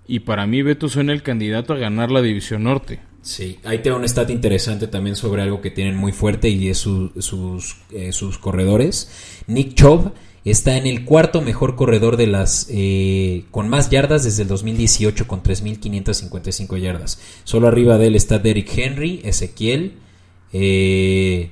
[0.07, 3.01] Y para mí Beto suena el candidato a ganar la División Norte.
[3.23, 6.77] Sí, ahí tengo un stat interesante también sobre algo que tienen muy fuerte y es
[6.77, 9.43] sus, eh, sus corredores.
[9.47, 10.13] Nick Chubb
[10.45, 15.27] está en el cuarto mejor corredor de las eh, con más yardas desde el 2018
[15.27, 17.19] con 3.555 yardas.
[17.45, 19.95] Solo arriba de él está Derrick Henry, Ezequiel
[20.53, 21.51] eh,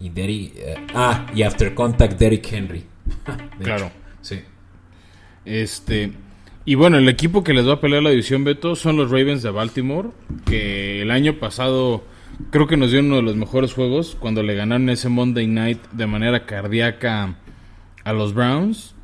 [0.00, 0.54] y Derrick,
[0.94, 2.84] ah y After Contact Derrick Henry.
[3.62, 3.90] claro,
[4.22, 4.40] sí.
[5.44, 6.12] Este
[6.64, 9.42] y bueno, el equipo que les va a pelear la división Beto son los Ravens
[9.42, 10.10] de Baltimore,
[10.44, 12.04] que el año pasado
[12.50, 15.80] creo que nos dio uno de los mejores juegos cuando le ganaron ese Monday Night
[15.92, 17.38] de manera cardíaca
[18.04, 18.94] a los Browns,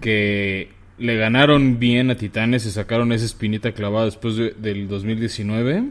[0.00, 5.90] que le ganaron bien a Titanes y sacaron esa espinita clavada después del 2019.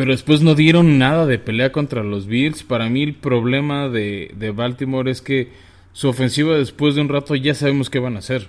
[0.00, 2.62] Pero después no dieron nada de pelea contra los Bills.
[2.62, 5.50] Para mí el problema de, de Baltimore es que
[5.92, 8.48] su ofensiva después de un rato ya sabemos qué van a hacer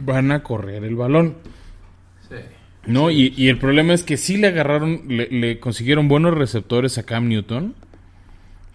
[0.00, 1.36] van a correr el balón.
[2.86, 3.10] ¿No?
[3.10, 7.74] Y, el problema es que sí le agarraron, le, consiguieron buenos receptores a Cam Newton,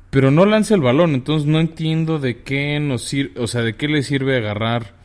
[0.10, 1.14] pero no lanza el balón.
[1.14, 4.98] Entonces no entiendo de qué nos sirve, o sea, de qué le sirve agarrar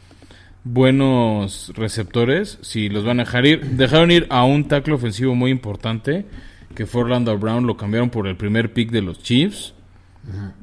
[0.65, 3.61] buenos receptores si los van a dejar ir.
[3.73, 6.25] Dejaron ir a un tackle ofensivo muy importante,
[6.75, 9.75] que fue Orlando Brown, lo cambiaron por el primer pick de los Chiefs.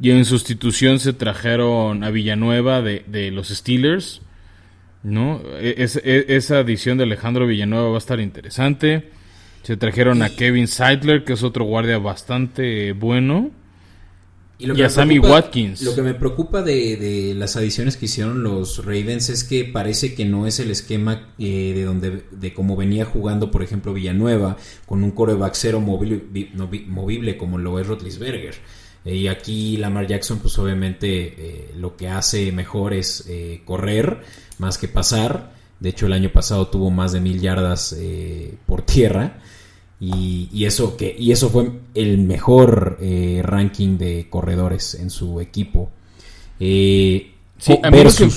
[0.01, 4.21] Y en sustitución se trajeron a Villanueva de, de los Steelers
[5.03, 5.41] ¿no?
[5.59, 9.09] E, e, esa edición de Alejandro Villanueva va a estar interesante.
[9.63, 13.51] Se trajeron a Kevin Seidler, que es otro guardia bastante bueno.
[14.61, 15.81] Y, a Sammy Watkins.
[15.81, 20.25] Lo que me preocupa de, las adiciones que hicieron los Ravens es que parece que
[20.25, 25.03] no es el esquema eh, de donde de cómo venía jugando, por ejemplo, Villanueva, con
[25.03, 28.55] un coreback cero movible, como lo es Rotlisberger.
[29.03, 33.27] Eh, y aquí Lamar Jackson, pues obviamente eh, lo que hace mejor es
[33.65, 34.21] correr
[34.59, 35.53] más que pasar.
[35.79, 37.95] De hecho, el año pasado tuvo más de mil yardas
[38.67, 39.41] por tierra.
[40.03, 45.91] Y, eso que, y eso fue el mejor eh, ranking de corredores en su equipo.
[46.59, 48.27] Eh, sí, a mí lo que,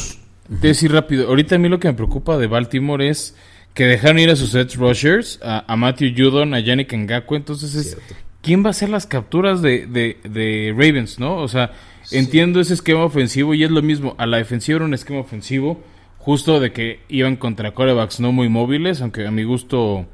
[0.61, 3.35] te decir rápido, ahorita a mí lo que me preocupa de Baltimore es
[3.73, 7.99] que dejaron ir a sus edge rushers, a, Matthew Judon, a Yannick Ngakwe, entonces es,
[8.43, 11.39] ¿quién va a hacer las capturas de, de, Ravens, no?
[11.39, 11.73] O sea,
[12.13, 15.83] entiendo ese esquema ofensivo y es lo mismo, a la defensiva era un esquema ofensivo,
[16.19, 20.07] justo de que iban contra corebacks no muy móviles, aunque a mi gusto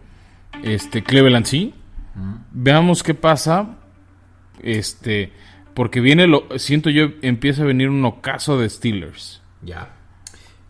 [0.62, 1.74] este Cleveland sí.
[2.52, 3.76] Veamos qué pasa.
[4.62, 5.32] Este,
[5.74, 9.40] porque viene lo siento yo empieza a venir un ocaso de Steelers.
[9.62, 9.90] Ya.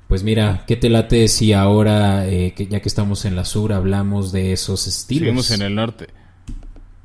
[0.06, 3.72] Pues mira, ¿qué te late si ahora, eh, que ya que estamos en la sur,
[3.72, 5.46] hablamos de esos Steelers?
[5.46, 6.08] Seguimos en el norte.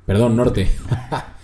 [0.05, 0.69] Perdón, norte.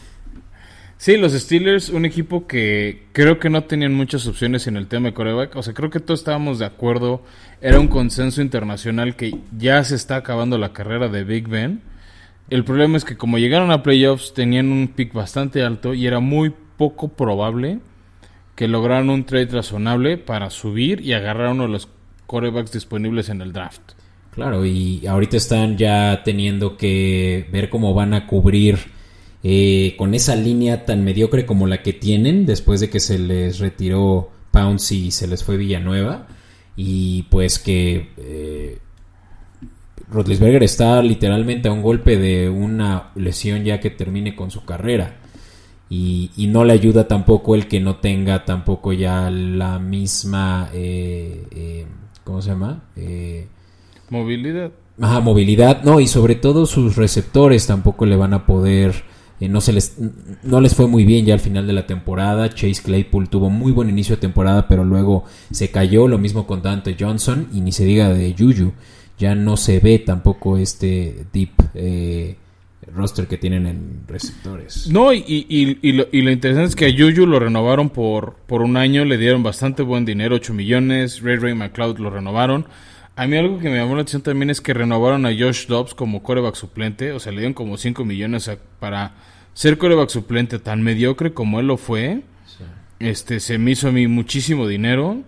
[1.02, 5.08] Sí, los Steelers, un equipo que creo que no tenían muchas opciones en el tema
[5.08, 5.56] de coreback.
[5.56, 7.24] O sea, creo que todos estábamos de acuerdo.
[7.60, 11.82] Era un consenso internacional que ya se está acabando la carrera de Big Ben.
[12.52, 16.20] El problema es que como llegaron a playoffs tenían un pick bastante alto y era
[16.20, 17.80] muy poco probable
[18.54, 21.90] que lograran un trade razonable para subir y agarrar uno de los
[22.28, 23.94] corebacks disponibles en el draft.
[24.36, 29.01] Claro, y ahorita están ya teniendo que ver cómo van a cubrir
[29.44, 33.60] eh, con esa línea tan mediocre como la que tienen después de que se les
[33.60, 36.28] retiró Pounce y se les fue Villanueva
[36.76, 38.78] y pues que eh,
[40.12, 45.18] Rotlisberger está literalmente a un golpe de una lesión ya que termine con su carrera
[45.90, 51.86] y, no le ayuda tampoco el que no tenga tampoco ya la misma eh, eh
[52.24, 52.84] ¿cómo se llama?
[54.10, 59.04] movilidad Ajá, movilidad, no, y sobre todo sus receptores tampoco le van a poder
[59.42, 59.96] eh, no, se les,
[60.44, 62.50] no les fue muy bien ya al final de la temporada.
[62.50, 66.08] Chase Claypool tuvo muy buen inicio de temporada, pero luego se cayó.
[66.08, 68.72] Lo mismo con Dante Johnson y ni se diga de Juju.
[69.18, 72.36] Ya no se ve tampoco este deep, eh,
[72.94, 74.88] roster que tienen en receptores.
[74.92, 78.62] No, y, y, lo, y, lo, interesante es que a Juju lo renovaron por, por
[78.62, 82.68] un año, le dieron bastante buen dinero, 8 millones, Ray Ray McLeod lo renovaron.
[83.16, 85.96] A mí algo que me llamó la atención también es que renovaron a Josh Dobbs
[85.96, 88.50] como coreback suplente, o sea, le dieron como 5 millones
[88.80, 89.14] para
[89.54, 92.22] ser coreback suplente tan mediocre como él lo fue.
[92.46, 92.64] Sí.
[93.00, 95.24] Este, se me hizo a mí muchísimo dinero.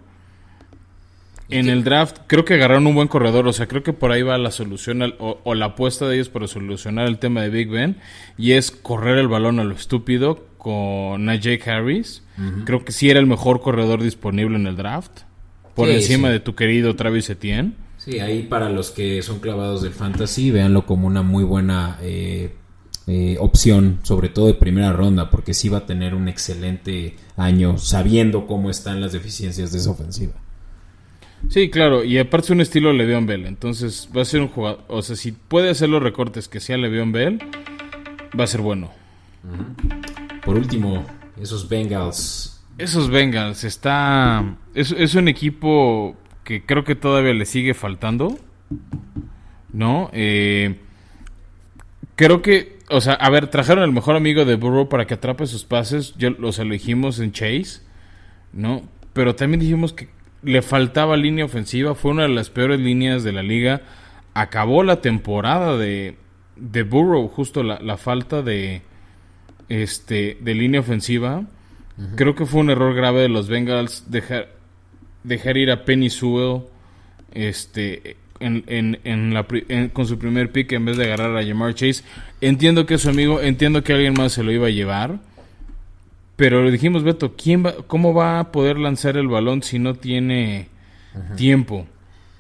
[1.50, 4.24] En el draft creo que agarraron un buen corredor, o sea, creo que por ahí
[4.24, 7.50] va la solución al, o, o, la apuesta de ellos para solucionar el tema de
[7.50, 7.98] Big Ben
[8.38, 12.24] y es correr el balón a lo estúpido con Najee Harris.
[12.38, 12.64] Uh -huh.
[12.64, 15.22] Creo que sí era el mejor corredor disponible en el draft,
[15.76, 16.34] por sí, encima sí.
[16.34, 17.74] de tu querido Travis Etienne.
[17.98, 22.54] Sí, ahí para los que son clavados del fantasy, véanlo como una muy buena eh,
[23.08, 27.78] eh, opción, sobre todo de primera ronda, porque sí va a tener un excelente año
[27.78, 30.34] sabiendo cómo están las deficiencias de esa ofensiva.
[31.50, 34.86] Sí, claro, y aparte es un estilo Le'Veon Bell, entonces va a ser un jugador,
[34.88, 37.40] o sea, si puede hacer los recortes que sea Le'Veon Bell,
[38.40, 38.92] va a ser bueno.
[39.44, 40.42] Uh -huh.
[40.46, 41.06] Por último,
[41.42, 42.64] esos Bengals.
[42.78, 44.56] Esos Bengals, está...
[44.74, 48.38] Es, es, un equipo que creo que todavía le sigue faltando,
[49.72, 50.10] ¿no?
[50.12, 50.80] Eh,
[52.16, 55.48] creo que, o sea, a ver, trajeron al mejor amigo de Burrow para que atrape
[55.48, 57.82] sus pases, yo, o sea, lo dijimos en Chase,
[58.54, 58.84] ¿no?
[59.14, 60.10] Pero también dijimos que
[60.44, 63.82] le faltaba línea ofensiva, fue una de las peores líneas de la liga.
[64.34, 66.18] Acabó la temporada de,
[66.56, 68.82] de Burrow, justo la, la, falta de,
[69.70, 71.40] este, de línea ofensiva.
[71.40, 72.16] Uh -huh.
[72.16, 74.50] Creo que fue un error grave de los Bengals dejar,
[75.24, 76.64] dejar ir a Penny Sewell
[77.32, 79.46] este, en, en, en la,
[79.94, 82.04] con su primer pick en vez de agarrar a Jamar Chase.
[82.42, 85.20] Entiendo que es su amigo, entiendo que alguien más se lo iba a llevar.
[86.36, 89.94] Pero le dijimos, Beto, ¿quién va, ¿cómo va a poder lanzar el balón si no
[89.96, 90.68] tiene
[91.14, 91.36] Ajá.
[91.36, 91.86] tiempo?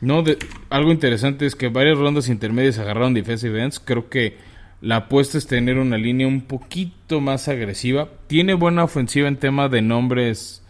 [0.01, 0.37] No, de,
[0.69, 3.79] algo interesante es que varias rondas intermedias agarraron defensive ends.
[3.79, 4.35] Creo que
[4.81, 8.09] la apuesta es tener una línea un poquito más agresiva.
[8.27, 10.62] Tiene buena ofensiva en tema de nombres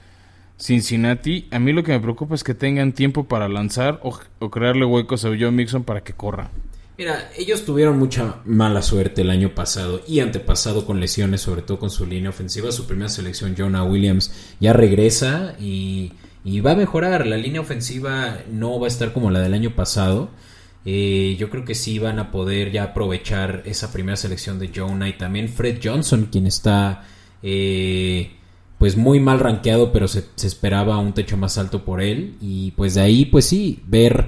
[0.57, 1.47] Cincinnati.
[1.51, 5.25] A mí lo que me preocupa es que tengan tiempo para lanzar o, crearle huecos
[5.25, 6.51] a Joe Mixon para que corra.
[6.97, 11.79] Mira, ellos tuvieron mucha mala suerte el año pasado y antepasado con lesiones, sobre todo
[11.79, 12.71] con su línea ofensiva.
[12.71, 16.13] Su primera selección, Jonah Williams, ya regresa y,
[16.45, 17.25] y va a mejorar.
[17.25, 20.29] La línea ofensiva no va a estar como la del año pasado.
[20.85, 25.07] Eh, yo creo que sí van a poder ya aprovechar esa primera selección de Jonah
[25.07, 27.05] y también Fred Johnson, quien está
[27.41, 28.33] eh,
[28.83, 32.35] pues muy mal rankeado, pero se, se esperaba un techo más alto por él.
[32.41, 34.25] Y pues de ahí, pues sí, ver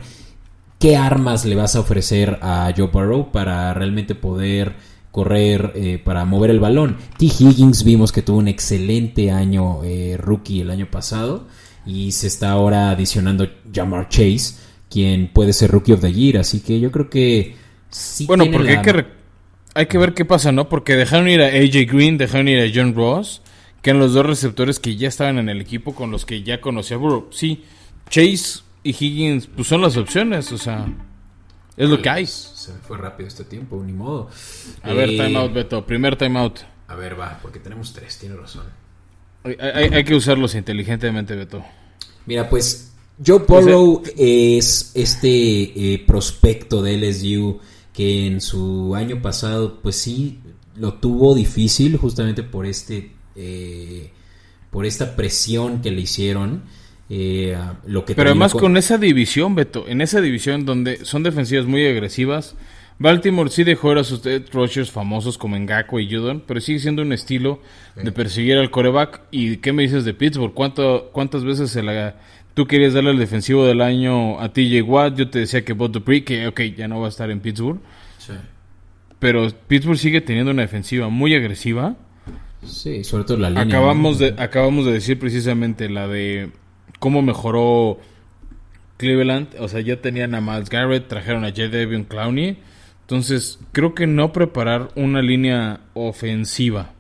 [0.79, 4.77] qué armas le vas a ofrecer a Joe Burrow para realmente poder
[5.11, 6.95] correr, eh, para mover el balón.
[7.17, 7.25] T.
[7.25, 11.47] Higgins vimos que tuvo un excelente año eh, rookie el año pasado
[11.85, 14.55] y se está ahora adicionando Jamar Chase,
[14.89, 17.55] quien puede ser rookie of the year, así que yo creo que
[17.89, 18.79] sí Bueno, porque la...
[18.79, 19.05] hay, que
[19.73, 20.69] hay que ver qué pasa, ¿no?
[20.69, 23.41] Porque dejaron ir a AJ Green, dejaron ir a John Ross,
[23.86, 26.60] que eran los dos receptores que ya estaban en el equipo con los que ya
[26.60, 27.28] conocía Burrow.
[27.30, 27.65] Sí,
[28.10, 30.88] Chase y Higgins, pues son las opciones, o sea,
[31.78, 32.26] es lo que hay.
[32.26, 34.32] Se me fue rápido este tiempo, ni modo.
[34.82, 34.95] A eh...
[34.95, 36.62] ver, timeout, Beto, primer timeout.
[36.88, 38.63] A ver, va, porque tenemos tres, tiene razón.
[39.43, 41.63] Hay, hay, hay, que usarlos inteligentemente, Beto.
[42.26, 42.91] Mira, pues
[43.24, 47.60] Joe Burrow es este eh, prospecto de LSU
[47.93, 50.39] que en su año pasado, pues sí,
[50.76, 54.12] lo tuvo difícil justamente por este, eh,
[54.71, 56.63] por esta presión que le hicieron.
[57.10, 58.62] Eh, lo que Pero además con...
[58.62, 58.78] con...
[58.78, 62.56] esa división, Beto, en esa división donde son defensivas muy agresivas,
[62.98, 64.21] Baltimore sí dejó a sus
[64.52, 67.60] Rushers famosos como Ngako y Judon, pero sigue siendo un estilo
[67.95, 68.04] sí.
[68.04, 69.21] de perseguir al coreback.
[69.32, 70.54] ¿Y qué me dices de Pittsburgh?
[70.54, 72.15] ¿Cuánto, ¿Cuántas veces se la,
[72.54, 75.17] tú querías darle el defensivo del año a TJ Watt?
[75.17, 77.80] Yo te decía que Bob Dupree, que ok, ya no va a estar en Pittsburgh.
[78.17, 78.34] Sí.
[79.19, 81.98] Pero Pittsburgh sigue teniendo una defensiva muy agresiva.
[82.65, 83.63] Sí, sobre todo la línea.
[83.63, 86.51] Acabamos, de, acabamos de decir precisamente la de
[86.99, 88.00] cómo mejoró
[88.98, 89.56] Cleveland.
[89.60, 91.67] O sea, ya tenían a Miles Garrett, trajeron a J.
[91.67, 92.60] Devion Clowney.
[93.02, 96.92] Entonces, creo que no preparar una línea ofensiva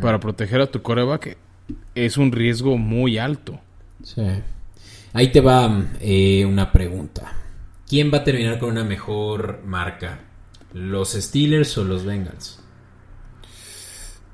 [0.00, 1.36] para proteger a tu coreback
[1.94, 3.60] es un riesgo muy alto.
[4.02, 4.22] Sí.
[5.12, 7.32] Ahí te va eh, una pregunta.
[7.88, 10.20] ¿Quién va a terminar con una mejor marca?
[10.72, 12.60] ¿Los Steelers o los Bengals?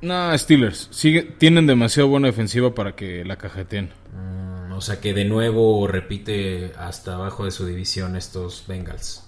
[0.03, 0.89] No, Steelers.
[0.91, 3.91] Sigue, tienen demasiado buena defensiva para que la cajeteen.
[4.13, 9.25] Mm, o sea que de nuevo repite hasta abajo de su división estos Bengals.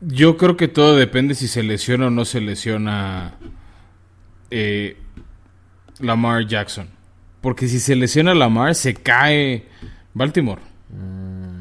[0.00, 3.34] Yo creo que todo depende si se lesiona o no se lesiona
[4.50, 4.96] eh,
[6.00, 6.88] Lamar Jackson.
[7.40, 9.66] Porque si se lesiona Lamar, se cae
[10.14, 10.62] Baltimore.
[10.88, 11.52] Mm.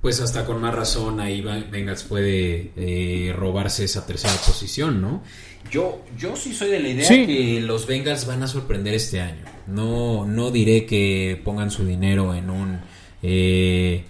[0.00, 5.22] Pues hasta con más razón ahí Bengals puede eh, robarse esa tercera posición, ¿no?
[5.70, 7.26] Yo, yo sí soy de la idea Sí.
[7.26, 9.44] que los Bengals van a sorprender este año.
[9.66, 12.78] No, no diré que pongan su dinero en un,
[13.22, 14.04] eh,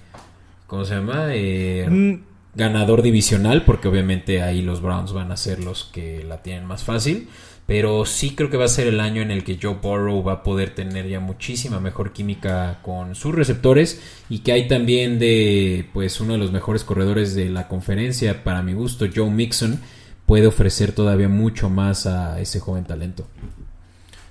[0.67, 1.29] ¿cómo se llama?
[1.31, 2.15] Eh, Mm,
[2.55, 6.85] ganador divisional, porque obviamente ahí los Browns van a ser los que la tienen más
[6.85, 7.29] fácil.
[7.67, 10.33] Pero sí creo que va a ser el año en el que Joe Burrow va
[10.35, 15.87] a poder tener ya muchísima mejor química con sus receptores y que hay también de
[15.95, 19.81] pues uno de los mejores corredores de la conferencia para mi gusto, Joe Mixon,
[20.27, 23.27] puede ofrecer todavía mucho más a ese joven talento.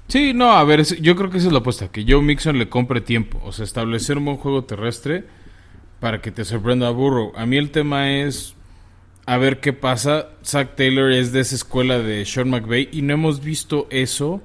[0.07, 2.69] Sí, no, a ver, yo creo que esa es la apuesta, que Joe Mixon le
[2.69, 5.25] compre tiempo, o sea, establecer un buen juego terrestre
[5.99, 7.31] para que te sorprenda a Burrow.
[7.35, 8.55] A mí el tema es
[9.25, 10.27] a ver qué pasa.
[10.43, 14.41] Zach Taylor es de esa escuela de Sean McVay y no hemos visto eso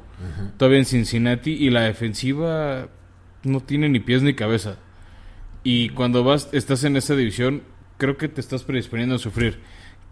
[0.57, 2.89] todavía en Cincinnati y la defensiva
[3.45, 4.77] no tiene ni pies ni cabeza.
[5.65, 7.63] Y cuando vas, estás en esa división,
[7.99, 9.59] creo que te estás predisponiendo a sufrir.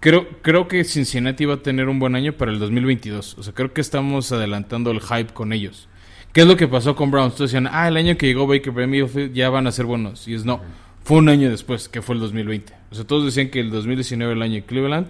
[0.00, 3.36] Creo, creo que Cincinnati va a tener un buen año para el 2022.
[3.38, 5.88] O sea, creo que estamos adelantando el hype con ellos.
[6.32, 7.34] ¿Qué es lo que pasó con Browns?
[7.34, 10.28] Todos decían, ah, el año que llegó Baker Mayfield ya van a ser buenos.
[10.28, 10.60] Y es no,
[11.02, 12.74] fue un año después, que fue el 2020.
[12.90, 15.06] O sea, todos decían que el 2019 el año de Cleveland.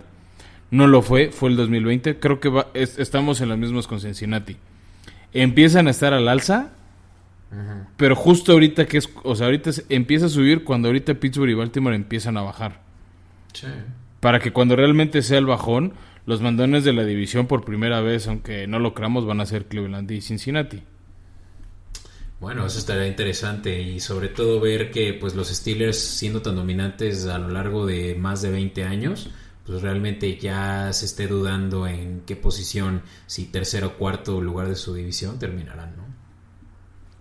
[0.71, 2.19] No lo fue, fue el 2020.
[2.19, 4.57] Creo que va- es- estamos en las mismas con Cincinnati.
[5.33, 6.71] Empiezan a estar al alza,
[7.97, 11.51] pero justo ahorita que es, o sea, ahorita es- empieza a subir cuando ahorita Pittsburgh
[11.51, 12.81] y Baltimore empiezan a bajar.
[14.21, 15.95] Para que cuando realmente sea el bajón,
[16.27, 19.67] los mandones de la división por primera vez, aunque no lo creamos, van a ser
[19.67, 20.83] Cleveland y Cincinnati.
[22.41, 27.27] Bueno, eso estaría interesante y sobre todo ver que pues los Steelers siendo tan dominantes
[27.27, 29.31] a lo largo de más de 20 años,
[29.65, 34.77] pues realmente ya se esté dudando en qué posición, si tercero o cuarto lugar de
[34.77, 36.05] su división terminarán, ¿no?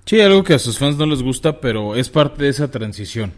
[0.06, 3.34] Sí, algo que a sus fans no les gusta, pero es parte de esa transición.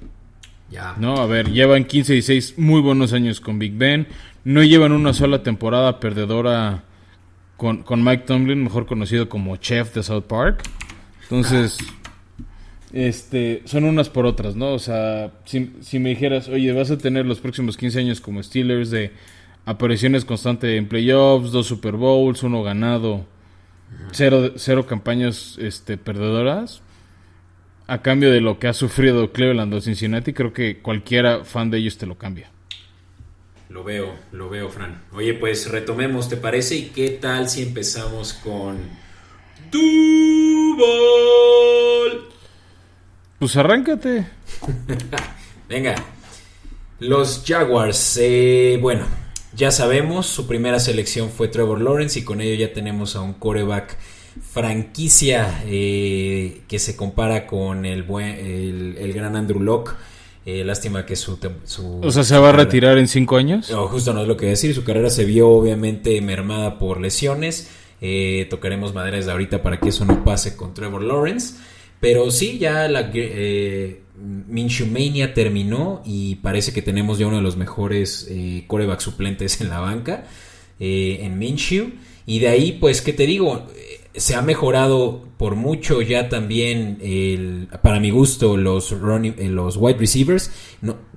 [0.97, 4.07] No, a ver, llevan 15 y 6 muy buenos años con Big Ben.
[4.43, 6.83] No llevan una sola temporada perdedora
[7.55, 10.63] con, con Mike Tomlin, mejor conocido como Chef de South Park.
[11.23, 11.77] Entonces,
[12.91, 14.73] este, son unas por otras, ¿no?
[14.73, 18.43] O sea, si, si me dijeras, oye, vas a tener los próximos 15 años como
[18.43, 19.11] Steelers de
[19.65, 23.25] apariciones constantes en playoffs, dos Super Bowls, uno ganado,
[24.11, 26.81] cero, cero campañas este, perdedoras
[27.87, 31.77] a cambio de lo que ha sufrido Cleveland o Cincinnati, creo que cualquiera fan de
[31.79, 32.51] ellos te lo cambia.
[33.69, 35.03] Lo veo, lo veo, Fran.
[35.13, 36.75] Oye, pues retomemos, ¿te parece?
[36.75, 38.77] ¿Y qué tal si empezamos con
[39.71, 40.87] Duval?
[43.39, 44.27] Pues arráncate.
[45.69, 45.95] Venga,
[46.99, 49.05] los Jaguars, eh, bueno,
[49.53, 53.33] ya sabemos, su primera selección fue Trevor Lawrence y con ello ya tenemos a un
[53.33, 53.97] coreback
[54.41, 59.91] franquicia eh, que se compara con el, buen, el, el gran Andrew Locke.
[60.45, 63.69] Eh, lástima que su, su- O sea, ¿se va a retirar en cinco años?
[63.69, 64.73] No, justo no es lo que decir.
[64.73, 67.69] Su carrera se vio obviamente mermada por lesiones.
[67.99, 71.55] Eh, tocaremos madera desde ahorita para que eso no pase con Trevor Lawrence.
[71.99, 74.01] Pero sí, ya la eh,
[74.47, 79.59] Minshew Mania terminó y parece que tenemos ya uno de los mejores eh, coreback suplentes
[79.59, 80.27] en la banca,
[80.79, 81.89] en Minshew.
[82.25, 83.67] Y de ahí, pues, ¿qué te digo?
[84.17, 90.51] Se ha mejorado por mucho ya también, para mi gusto, los, eh, los wide receivers.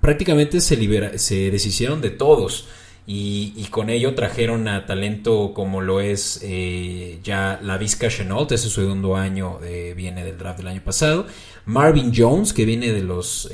[0.00, 2.68] Prácticamente se, libera, se deshicieron de todos.
[3.06, 8.70] Y, con ello trajeron a talento como lo es eh, ya la Vizca Chenault, ese
[8.70, 11.26] segundo año eh, viene del draft del año pasado.
[11.64, 13.50] Marvin Jones, que viene de los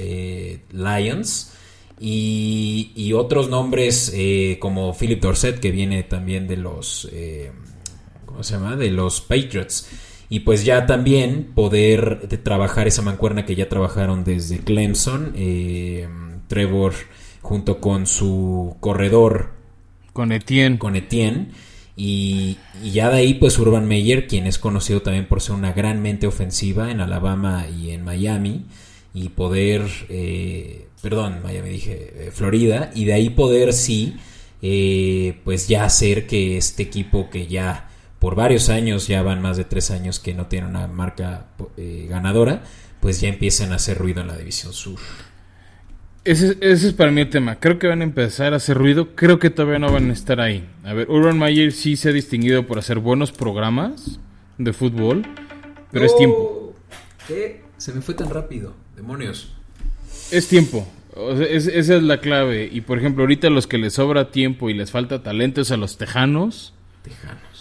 [0.73, 1.53] Lions.
[1.99, 4.15] Y, y otros nombres
[4.59, 7.09] como Philip Dorset, que viene también de los...
[8.37, 8.77] ¿Cómo se llama?
[8.77, 9.89] De los Patriots.
[10.29, 15.33] Y pues ya también poder de trabajar esa mancuerna que ya trabajaron desde Clemson.
[15.35, 16.07] eh,
[16.47, 16.93] Trevor
[17.41, 19.53] junto con su corredor
[20.13, 20.79] Con Etienne.
[20.79, 21.49] con Etienne.
[21.97, 25.73] Y, y ya de ahí, pues Urban Meyer, quien es conocido también por ser una
[25.73, 28.67] gran mente ofensiva en Alabama y en Miami.
[29.15, 32.91] Y poder, eh, perdón, Miami dije, eh, Florida.
[32.95, 34.17] Y de ahí poder, sí,
[34.61, 37.89] eh, pues ya hacer que este equipo que ya
[38.27, 41.47] por varios años, ya van más de tres años que no tiene una marca
[41.77, 42.65] eh, ganadora,
[42.99, 44.99] pues ya empiecen a hacer ruido en la División Sur.
[46.25, 47.61] Ese, ese es para mí el tema.
[47.61, 49.15] Creo que van a empezar a hacer ruido.
[49.15, 50.69] Creo que todavía no van a estar ahí.
[50.83, 54.19] A ver, Urban Meyer sí se ha distinguido por hacer buenos programas
[54.59, 55.23] de fútbol,
[55.93, 56.75] pero es tiempo.
[57.29, 57.63] ¿Qué?
[57.77, 58.75] Se me fue tan rápido.
[58.97, 59.53] Demonios.
[60.33, 60.85] Es tiempo.
[61.15, 62.69] O sea, es- esa es la clave.
[62.73, 65.77] Y por ejemplo, ahorita los que les sobra tiempo y les falta talento es a
[65.77, 66.75] los Tejanos.
[67.05, 67.56] Tejanos.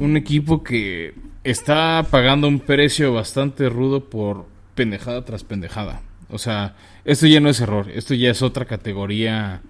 [0.00, 6.02] Un equipo que está pagando un precio bastante rudo por pendejada tras pendejada.
[6.30, 9.62] O sea, esto ya no es error, esto ya es otra categoría.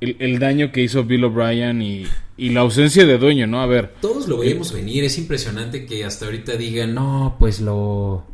[0.00, 2.04] El, el daño que hizo Bill O'Brien y,
[2.36, 3.60] y la ausencia de dueño, ¿no?
[3.62, 8.24] A ver, Todos lo veíamos venir, es impresionante que hasta ahorita digan, no, pues lo,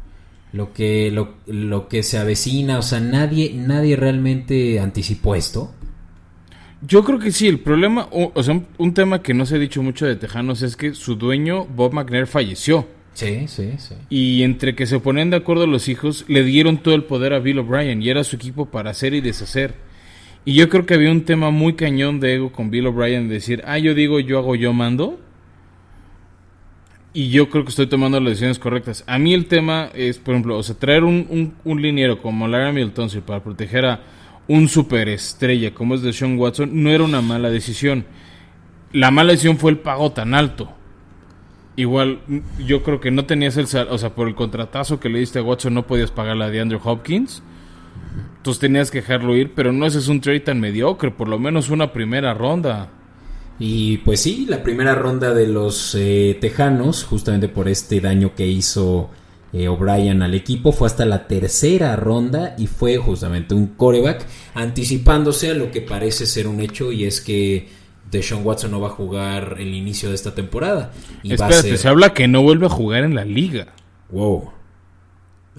[0.52, 5.72] lo que, lo, lo que se avecina, o sea, nadie, nadie realmente anticipó esto.
[6.86, 9.56] Yo creo que sí, el problema, o, o sea, un, un tema que no se
[9.56, 12.86] ha dicho mucho de Tejanos es que su dueño, Bob McNair, falleció.
[13.12, 13.94] Sí, sí, sí.
[14.08, 17.38] Y entre que se ponían de acuerdo los hijos, le dieron todo el poder a
[17.38, 19.74] Bill O'Brien y era su equipo para hacer y deshacer.
[20.44, 23.34] Y yo creo que había un tema muy cañón de ego con Bill O'Brien de
[23.34, 25.20] decir, ah, yo digo, yo hago, yo mando.
[27.12, 29.04] Y yo creo que estoy tomando las decisiones correctas.
[29.06, 32.46] A mí el tema es, por ejemplo, o sea, traer un, un, un liniero como
[32.46, 34.00] Larry Milton para proteger a
[34.50, 38.04] un superestrella como es de Sean Watson no era una mala decisión.
[38.92, 40.72] La mala decisión fue el pago tan alto.
[41.76, 42.18] Igual,
[42.66, 45.38] yo creo que no tenías el sal, o sea, por el contratazo que le diste
[45.38, 47.44] a Watson no podías pagar la de Andrew Hopkins.
[48.38, 51.38] Entonces tenías que dejarlo ir, pero no ese es un trade tan mediocre, por lo
[51.38, 52.88] menos una primera ronda.
[53.60, 58.48] Y pues sí, la primera ronda de los eh, Tejanos, justamente por este daño que
[58.48, 59.10] hizo
[59.52, 64.24] eh, O'Brien al equipo, fue hasta la tercera ronda y fue justamente un coreback
[64.54, 67.68] anticipándose a lo que parece ser un hecho y es que
[68.10, 70.92] Deshaun Watson no va a jugar el inicio de esta temporada.
[71.22, 71.78] Y va a Espérate, ser...
[71.78, 73.68] se habla que no vuelve a jugar en la liga.
[74.10, 74.50] Wow.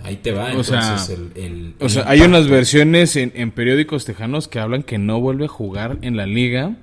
[0.04, 3.32] Ahí te va, O entonces sea, el, el- O el sea, hay unas versiones en,
[3.36, 6.76] en periódicos tejanos que hablan que no vuelve a jugar en la liga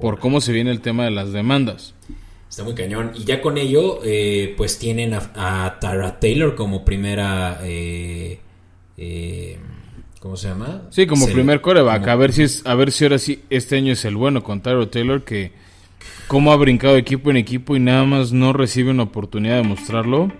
[0.00, 1.94] por cómo se viene el tema de las demandas.
[2.52, 3.12] Está muy cañón.
[3.14, 5.30] Y ya con ello, eh, pues tienen a,
[5.64, 7.60] a Tara Taylor como primera.
[7.62, 8.40] eh,
[8.98, 9.58] eh,
[10.20, 10.82] ¿Cómo se llama?
[10.90, 12.00] Sí, como Se- primer coreback.
[12.02, 14.42] como- A ver si es, a ver si ahora sí este año es el bueno
[14.44, 15.52] con Tyro Taylor que
[16.28, 20.30] cómo ha brincado equipo en equipo y nada más no recibe una oportunidad de mostrarlo.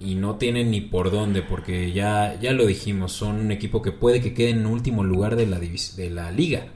[0.00, 3.92] Y no tienen ni por dónde, porque ya, ya lo dijimos, son un equipo que
[3.92, 6.66] puede que quede en último lugar de la, de la liga.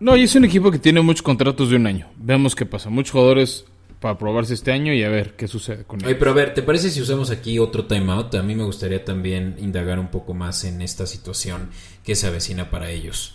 [0.00, 2.08] No, y es un equipo que tiene muchos contratos de un año.
[2.16, 2.88] Veamos qué pasa.
[2.88, 3.64] Muchos jugadores
[4.00, 6.18] para probarse este año y a ver qué sucede con Oye, ellos.
[6.20, 8.32] pero a ver, ¿te parece si usamos aquí otro timeout?
[8.36, 11.70] A mí me gustaría también indagar un poco más en esta situación
[12.04, 13.34] que se avecina para ellos.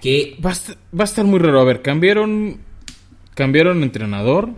[0.00, 1.60] Que Va a, estar, va a estar muy raro.
[1.60, 2.58] A ver, cambiaron,
[3.34, 4.50] cambiaron entrenador.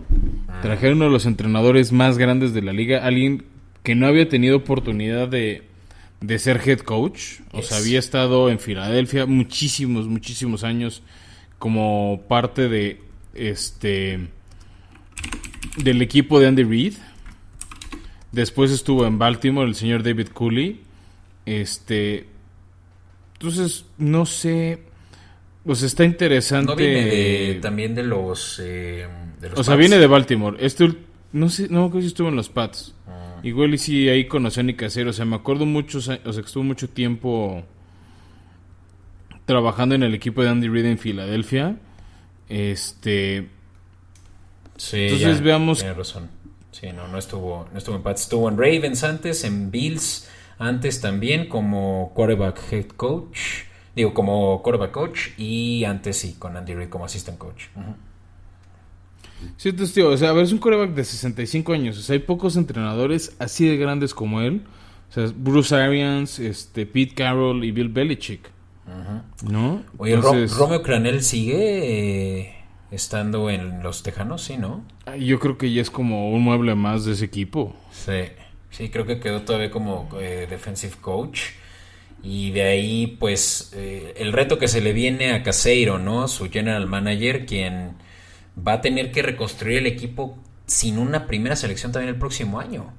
[0.61, 3.05] Trajeron uno de los entrenadores más grandes de la liga.
[3.05, 3.45] Alguien
[3.81, 5.66] que no había tenido oportunidad de,
[6.21, 7.39] de ser head coach.
[7.51, 11.01] O sea, había estado en Filadelfia muchísimos, muchísimos años
[11.59, 13.01] como parte de
[13.33, 14.27] este
[15.77, 16.93] del equipo de Andy Reid.
[18.31, 20.81] Después estuvo en Baltimore el señor David Cooley.
[21.45, 22.27] Este,
[23.33, 24.79] entonces no sé,
[25.65, 26.71] pues está interesante.
[26.71, 28.59] no viene de- también de los...
[28.63, 29.07] eh,
[29.39, 29.79] de los O sea, Pats.
[29.79, 30.57] viene de Baltimore.
[30.59, 30.93] Este,
[31.31, 32.93] no sé, no creo si estuvo en los Pats.
[33.07, 33.26] Ah.
[33.43, 35.09] Igual y sí ahí conoció a Nick Casero.
[35.09, 37.63] O sea, me acuerdo muchos, a- o sea, que estuvo mucho tiempo
[39.45, 41.77] trabajando en el equipo de Andy Reid en Filadelfia.
[42.49, 43.49] Este,
[44.77, 46.29] Sí, Entonces, ya, veamos- Tiene razón.
[46.71, 48.21] Sí, no, no estuvo, no estuvo en Pats.
[48.23, 50.29] Estuvo en Ravens antes, en Bills
[50.59, 53.39] antes también como quarterback head coach.
[53.95, 55.19] Digo, como quarterback coach.
[55.39, 57.63] Y antes sí, con Andy Reid como assistant coach.
[57.75, 57.95] Ujú.
[59.57, 61.97] Sí, entonces, tío, o sea, a ver, es un coreback de 65 años.
[61.97, 64.61] O sea, hay pocos entrenadores así de grandes como él.
[65.09, 68.49] O sea, Bruce Arians, este, Pete Carroll y Bill Belichick.
[69.49, 69.83] ¿No?
[69.97, 72.55] Oye, Ro- Entonces, Romeo Cranel sigue eh,
[72.91, 74.83] estando en los Tejanos, sí, ¿no?
[75.19, 77.75] yo creo que ya es como un mueble más de ese equipo.
[77.91, 78.23] Sí,
[78.69, 81.41] sí, creo que quedó todavía como eh, defensive coach.
[82.23, 86.27] Y de ahí, pues, eh, el reto que se le viene a Caseiro, ¿no?
[86.27, 87.91] Su general manager, quien
[88.65, 92.93] va a tener que reconstruir el equipo sin una primera selección también el próximo año.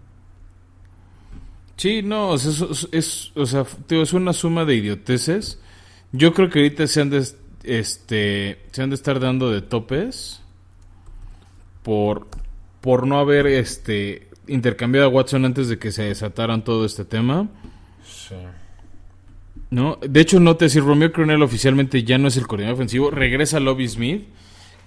[1.76, 5.60] Sí, no, es, es- es- o sea, tío, es una suma de idioteces.
[6.12, 7.24] Yo creo que ahorita se han de,
[7.64, 10.40] este, se han de estar dando de topes
[11.82, 12.26] por,
[12.80, 17.48] por no haber este, intercambiado a Watson antes de que se desataran todo este tema.
[18.04, 18.34] Sí.
[19.70, 19.98] ¿no?
[20.02, 23.86] De hecho, note si Romeo Coronel oficialmente ya no es el coordinador ofensivo, regresa Lobby
[23.88, 24.24] Smith,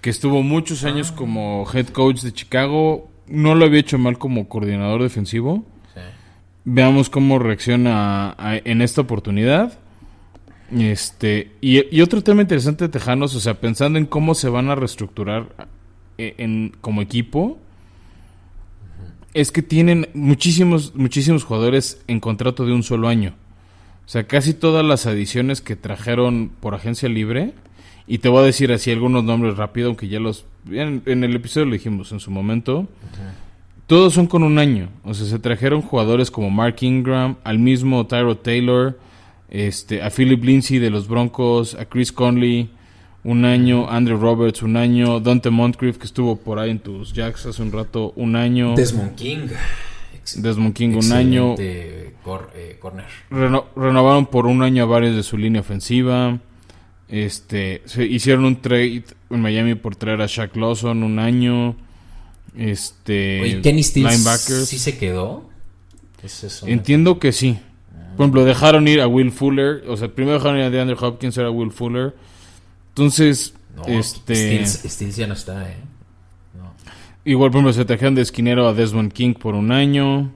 [0.02, 3.10] que estuvo muchos años como head coach de Chicago.
[3.28, 5.64] No lo había hecho mal como coordinador defensivo.
[5.94, 6.02] sí.
[6.64, 9.78] Veamos cómo reacciona a- en esta oportunidad.
[10.78, 14.70] Este, y, y otro tema interesante de Tejanos, o sea, pensando en cómo se van
[14.70, 15.68] a reestructurar
[16.18, 17.58] eh, en, como equipo,
[19.34, 23.34] es que tienen muchísimos, muchísimos jugadores en contrato de un solo año.
[24.06, 27.54] O sea, casi todas las adiciones que trajeron por agencia libre,
[28.08, 30.46] y te voy a decir así algunos nombres rápido, aunque ya los...
[30.70, 32.88] En, en el episodio lo dijimos en su momento.
[33.88, 34.90] todos son con un año.
[35.04, 39.00] O sea, se trajeron jugadores como Mark Ingram, al mismo Tyro Taylor,
[39.50, 42.70] este, a Philip Lindsay de los Broncos, a Chris Conley,
[43.24, 47.46] un año, Andrew Roberts, un año, Dante Moncrief, que estuvo por ahí en tus Jacks
[47.46, 48.76] hace un rato, un año.
[48.76, 49.48] Desmond King.
[50.38, 51.56] Desmond King, un año.
[52.24, 53.06] Cor, eh, corner.
[53.30, 56.40] Reno, renovaron por un año a varios de su línea ofensiva.
[57.12, 61.76] Este, se hicieron un trade en Miami por traer a Shaq Lawson un año.
[62.56, 64.24] Este, Oye, Kenny Stills
[64.66, 65.50] sí se quedó.
[66.66, 67.60] Entiendo que sí.
[68.16, 69.84] Por ejemplo, dejaron ir a Will Fuller.
[69.88, 72.16] O sea, primero dejaron ir a DeAndre Hopkins, era Will Fuller.
[72.90, 73.56] Entonces,
[73.88, 74.66] este.
[74.66, 75.76] Stills, ya no está, ¿eh?
[77.26, 80.32] Igual, por ejemplo, se trajeron de esquinero a Desmond King por un año.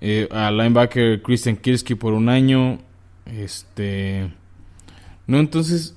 [0.00, 2.78] Eh, a linebacker Christian Kirski por un año.
[3.26, 4.30] Este.
[5.28, 5.94] No, entonces.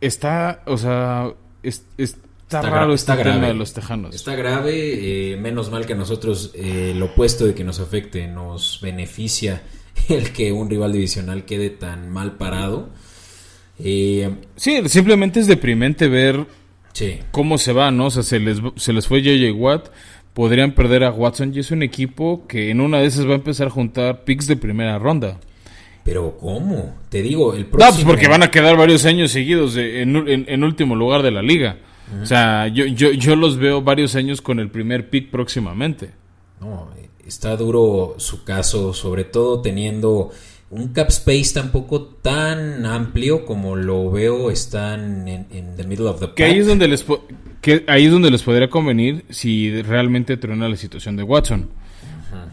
[0.00, 0.62] Está.
[0.66, 1.32] O sea.
[1.62, 4.16] está, raro este tema de los tejanos.
[4.16, 5.32] Está grave.
[5.32, 9.62] Eh, menos mal que a nosotros eh, lo opuesto de que nos afecte nos beneficia
[10.08, 12.88] el que un rival divisional quede tan mal parado.
[13.78, 16.46] sí, simplemente es deprimente ver
[17.30, 18.06] cómo se va, ¿no?
[18.06, 19.88] O sea, se les, se les fue JJ Watt,
[20.34, 23.36] podrían perder a Watson y es un equipo que en una de esas va a
[23.36, 25.38] empezar a juntar picks de primera ronda.
[26.04, 26.94] Pero ¿cómo?
[27.08, 27.90] Te digo, el próximo...
[27.90, 31.78] No, pues porque van a quedar varios años seguidos en, último lugar de la liga.
[32.22, 36.10] O sea, yo, yo, yo los veo varios años con el primer pick próximamente.
[36.60, 36.88] No,
[37.24, 40.30] está duro su caso, sobre todo teniendo
[40.70, 46.26] un cap space tampoco tan amplio como lo veo están en, the middle of the
[46.26, 46.36] pack.
[46.36, 47.04] Que ahí es donde les
[47.60, 51.68] que ahí es donde les podría convenir si realmente truena la situación de Watson.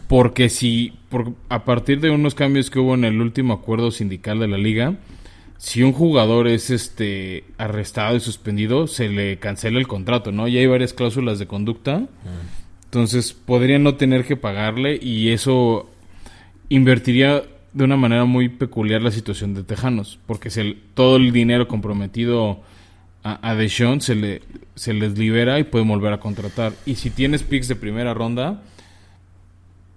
[0.08, 4.40] Porque si por, a partir de unos cambios que hubo en el último acuerdo sindical
[4.40, 4.96] de la liga,
[5.58, 10.48] si un jugador es este arrestado y suspendido, se le cancela el contrato, ¿no?
[10.48, 12.06] Y hay varias cláusulas de conducta.
[12.84, 15.90] Entonces podría no tener que pagarle y eso
[16.70, 17.42] invertiría
[17.72, 22.62] de una manera muy peculiar la situación de Tejanos, porque se, todo el dinero comprometido
[23.22, 24.42] a, a Deshaun se, le,
[24.74, 26.72] se les libera y pueden volver a contratar.
[26.86, 28.62] Y si tienes picks de primera ronda,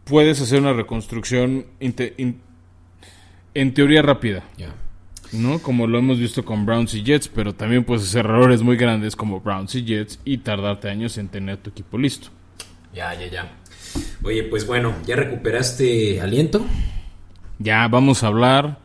[0.03, 4.43] puedes hacer una reconstrucción en teoría rápida.
[5.31, 5.59] ¿no?
[5.59, 9.15] Como lo hemos visto con Browns y Jets, pero también puedes hacer errores muy grandes
[9.15, 12.29] como Browns y Jets y tardarte años en tener tu equipo listo.
[12.93, 13.51] Ya, ya, ya.
[14.23, 16.65] Oye, pues bueno, ¿ya recuperaste aliento?
[17.59, 18.79] Ya, vamos a hablar.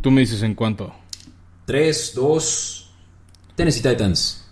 [0.00, 0.94] Tú me dices en cuánto.
[1.66, 2.90] 3, 2.
[3.56, 4.48] Tennessee Titans.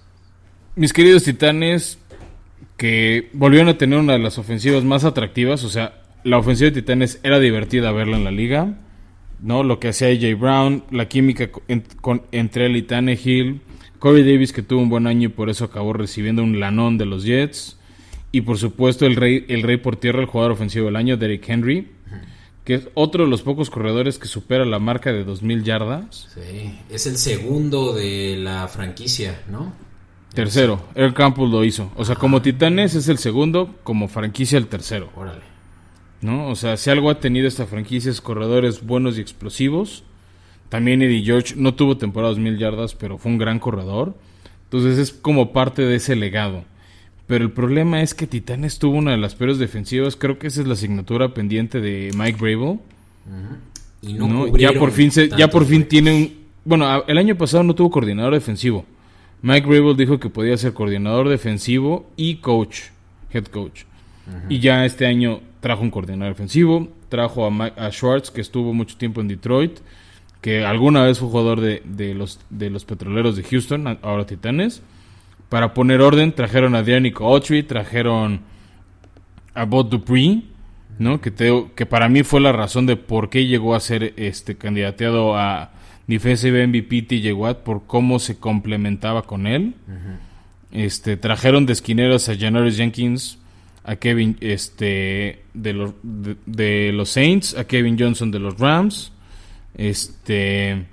[0.74, 1.98] Mis queridos titanes,
[2.78, 5.64] que volvieron a tener una de las ofensivas más atractivas.
[5.64, 8.78] O sea, la ofensiva de Titanes era divertida verla en la liga.
[9.42, 9.62] ¿no?
[9.62, 11.50] Lo que hacía AJ Brown, la química
[12.32, 13.60] entre él y Tannehill.
[13.98, 17.04] Corey Davis, que tuvo un buen año y por eso acabó recibiendo un lanón de
[17.04, 17.76] los Jets.
[18.32, 21.46] Y por supuesto, el rey, el rey por tierra, el jugador ofensivo del año, Derrick
[21.48, 21.88] Henry
[22.68, 26.28] que es otro de los pocos corredores que supera la marca de 2.000 yardas.
[26.34, 29.72] Sí, es el segundo de la franquicia, ¿no?
[30.34, 31.90] Tercero, Earl Campbell lo hizo.
[31.96, 35.10] O sea, como Titanes es el segundo, como franquicia el tercero.
[35.16, 35.40] Órale.
[36.20, 36.48] ¿No?
[36.48, 40.04] O sea, si algo ha tenido esta franquicia es corredores buenos y explosivos.
[40.68, 44.14] También Eddie George no tuvo temporada 2.000 yardas, pero fue un gran corredor.
[44.64, 46.64] Entonces es como parte de ese legado.
[47.26, 50.16] Pero el problema es que Titanes tuvo una de las peores defensivas.
[50.16, 52.78] Creo que esa es la asignatura pendiente de Mike Brable.
[54.02, 57.62] Y no, ya por fin se, ya por fin tiene un bueno, el año pasado
[57.62, 58.84] no tuvo coordinador defensivo.
[59.42, 62.84] Mike Brable dijo que podía ser coordinador defensivo y coach,
[63.32, 63.82] head coach.
[64.50, 68.96] Y ya este año trajo un coordinador defensivo, trajo a, a, Schwartz que estuvo mucho
[68.98, 69.78] tiempo en Detroit,
[70.42, 74.82] que alguna vez fue jugador de, de los de los Petroleros de Houston, ahora Titanes
[75.48, 78.40] para poner orden, trajeron a Dianico Autry, trajeron
[79.54, 80.42] a Bob Dupree,
[80.98, 81.20] ¿no?
[81.20, 81.32] Que,
[81.74, 85.70] que para mí fue la razón de por qué llegó a ser este candidateado a
[86.08, 89.74] Defensive MVP TJ Watt, por cómo se complementaba con él.
[90.72, 93.38] Este, trajeron de esquineros a Janoris Jenkins,
[93.84, 99.12] a Kevin este, de, los, de, los Saints, a Kevin Johnson de los Rams.
[99.74, 100.86] Este,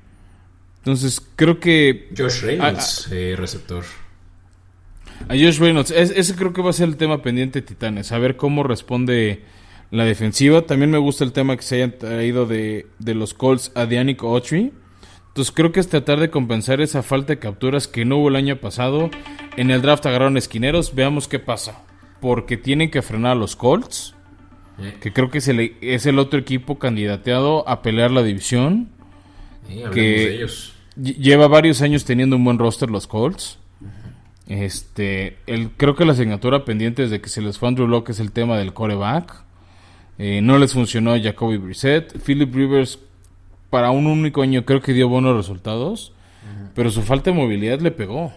[0.78, 2.10] entonces creo que...
[2.16, 3.84] Josh Reynolds, eh, receptor.
[5.28, 5.92] A Josh Reynolds.
[5.92, 8.12] ese creo que va a ser el tema pendiente de Titanes.
[8.12, 9.44] A ver cómo responde
[9.92, 10.62] la defensiva.
[10.64, 14.72] También me gusta el tema que se hayan traído de, los Colts a Dianic Autry.
[15.36, 18.38] Entonces creo que es tratar de compensar esa falta de capturas que no hubo el
[18.38, 19.10] año pasado.
[19.58, 20.96] En el draft agarraron esquineros.
[20.96, 21.84] Veamos qué pasa.
[22.22, 24.16] Porque tienen que frenar a los Colts.
[25.02, 28.88] Que creo que es el, es el otro equipo candidateado a pelear la división.
[29.94, 30.48] que
[30.96, 33.60] lleva varios años teniendo un buen roster los Colts.
[34.48, 38.22] Este, el, creo que la asignatura pendiente desde que se les fue Andrew Locke es
[38.22, 39.44] el tema del coreback.
[40.18, 42.18] Eh, no les funcionó Jacoby Brissett.
[42.26, 43.00] Philip Rivers,
[43.76, 46.14] para un único año, creo que dio buenos resultados.
[46.74, 48.32] Pero su falta de movilidad le pegó.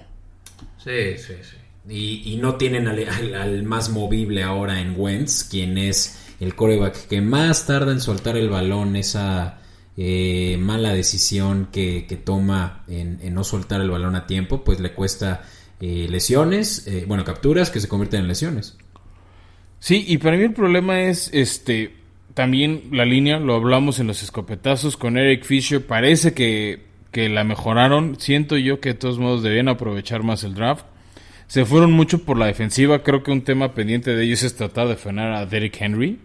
[0.82, 1.56] Sí, sí, sí.
[1.88, 6.56] Y, y no tienen al, al- al más movible ahora en Wentz, quien es el
[6.56, 9.58] coreback que más tarda en soltar el balón, esa
[9.96, 14.80] eh, mala decisión que, que toma en, en no soltar el balón a tiempo, pues
[14.80, 15.42] le cuesta
[15.80, 18.76] eh, lesiones, eh, bueno, capturas que se convierten en lesiones.
[19.78, 21.94] Sí, y para mí el problema es este
[22.38, 27.42] también la línea, lo hablamos en los escopetazos con Eric Fisher, parece que, que la
[27.42, 30.84] mejoraron, siento yo que de todos modos debían aprovechar más el draft.
[31.48, 34.86] Se fueron mucho por la defensiva, creo que un tema pendiente de ellos es tratar
[34.86, 36.20] de frenar a Derrick Henry,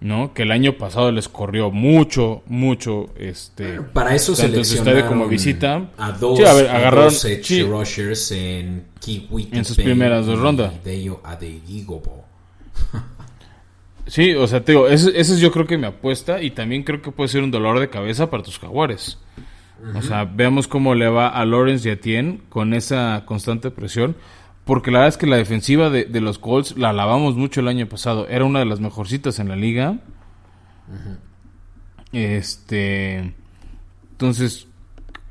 [0.00, 0.34] ¿no?
[0.34, 3.80] Que el año pasado les corrió mucho, mucho, este...
[3.80, 5.88] Para eso su seleccionaron como visita.
[5.96, 7.62] a dos, Sí, a ver, a agarraron- dos edge sí.
[7.62, 10.74] rushers en Kiwi En sus primeras dos rondas.
[10.84, 11.22] Deyo.
[14.06, 16.82] Sí, o sea, te digo, ese, ese es yo creo que mi apuesta y también
[16.82, 19.18] creo que puede ser un dolor de cabeza para tus jaguares.
[19.94, 24.16] O sea, veamos cómo le va a Lawrence y a Tien con esa constante presión.
[24.64, 27.66] Porque la verdad es que la defensiva de, de los Colts la alabamos mucho el
[27.66, 28.28] año pasado.
[28.28, 29.98] Era una de las mejorcitas en la liga.
[32.12, 33.34] Este.
[34.12, 34.68] Entonces,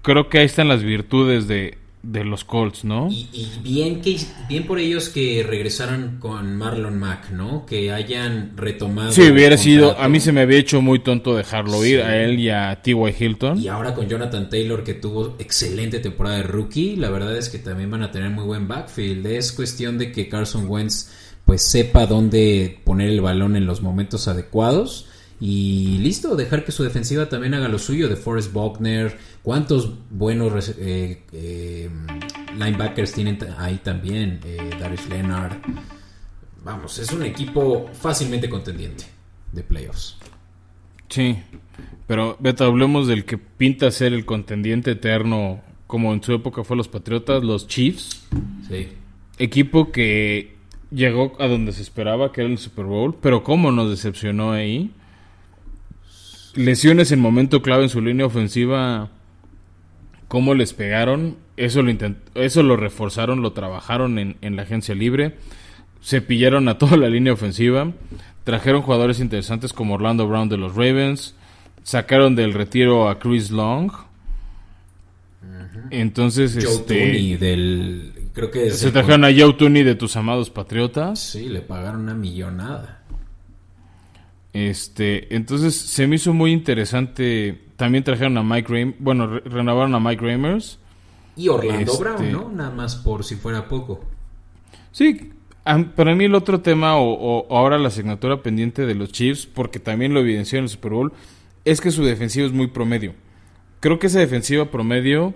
[0.01, 3.09] creo que ahí están las virtudes de, de los Colts, ¿no?
[3.11, 4.17] Y, y bien que
[4.49, 7.65] bien por ellos que regresaron con Marlon Mack, ¿no?
[7.65, 9.11] Que hayan retomado.
[9.11, 9.97] Sí, hubiera sido.
[9.99, 13.15] A mí se me había hecho muy tonto dejarlo ir a él y a T.Y.
[13.19, 13.59] Hilton.
[13.59, 17.59] Y ahora con Jonathan Taylor que tuvo excelente temporada de rookie, la verdad es que
[17.59, 19.25] también van a tener muy buen backfield.
[19.27, 21.11] Es cuestión de que Carson Wentz
[21.45, 25.07] pues sepa dónde poner el balón en los momentos adecuados
[25.41, 29.17] y listo, dejar que su defensiva también haga lo suyo de Forrest Buckner.
[29.43, 31.89] ¿Cuántos buenos eh, eh,
[32.57, 34.39] linebackers tienen ahí también?
[34.45, 35.57] Eh, Darius Leonard.
[36.63, 39.05] Vamos, es un equipo fácilmente contendiente
[39.51, 40.17] de playoffs.
[41.09, 41.37] Sí,
[42.07, 46.77] pero Beto, hablemos del que pinta ser el contendiente eterno, como en su época fue
[46.77, 48.27] los Patriotas, los Chiefs,
[48.69, 48.89] Sí.
[49.39, 50.55] equipo que
[50.91, 54.91] llegó a donde se esperaba, que era el Super Bowl, pero cómo nos decepcionó ahí.
[56.53, 59.09] Lesiones en momento clave en su línea ofensiva,
[60.31, 61.91] cómo les pegaron, eso lo,
[62.35, 65.35] eso lo reforzaron, lo trabajaron en, en la agencia libre,
[66.01, 67.91] cepillaron a toda la línea ofensiva,
[68.45, 71.35] trajeron jugadores interesantes como Orlando Brown de los Ravens,
[71.83, 73.91] sacaron del retiro a Chris Long.
[75.89, 80.49] Entonces, Joe este, Tooney del creo que se trajeron a Joe Tooney de tus amados
[80.49, 81.19] Patriotas.
[81.19, 83.03] sí le pagaron una millonada
[84.53, 87.70] Este, entonces se me hizo muy interesante.
[87.81, 90.77] También trajeron a Mike Ram bueno, re- renovaron a Mike Ramers.
[91.35, 94.01] y Orlando Este- Brown no nada más por si fuera poco
[94.91, 95.31] Sí,
[95.95, 100.13] para mí el otro tema o, ahora la asignatura pendiente de los Chiefs, porque también
[100.13, 101.11] lo evidenció en el Super Bowl,
[101.65, 103.13] es que su defensiva es muy promedio.
[103.79, 105.33] Creo que esa defensiva promedio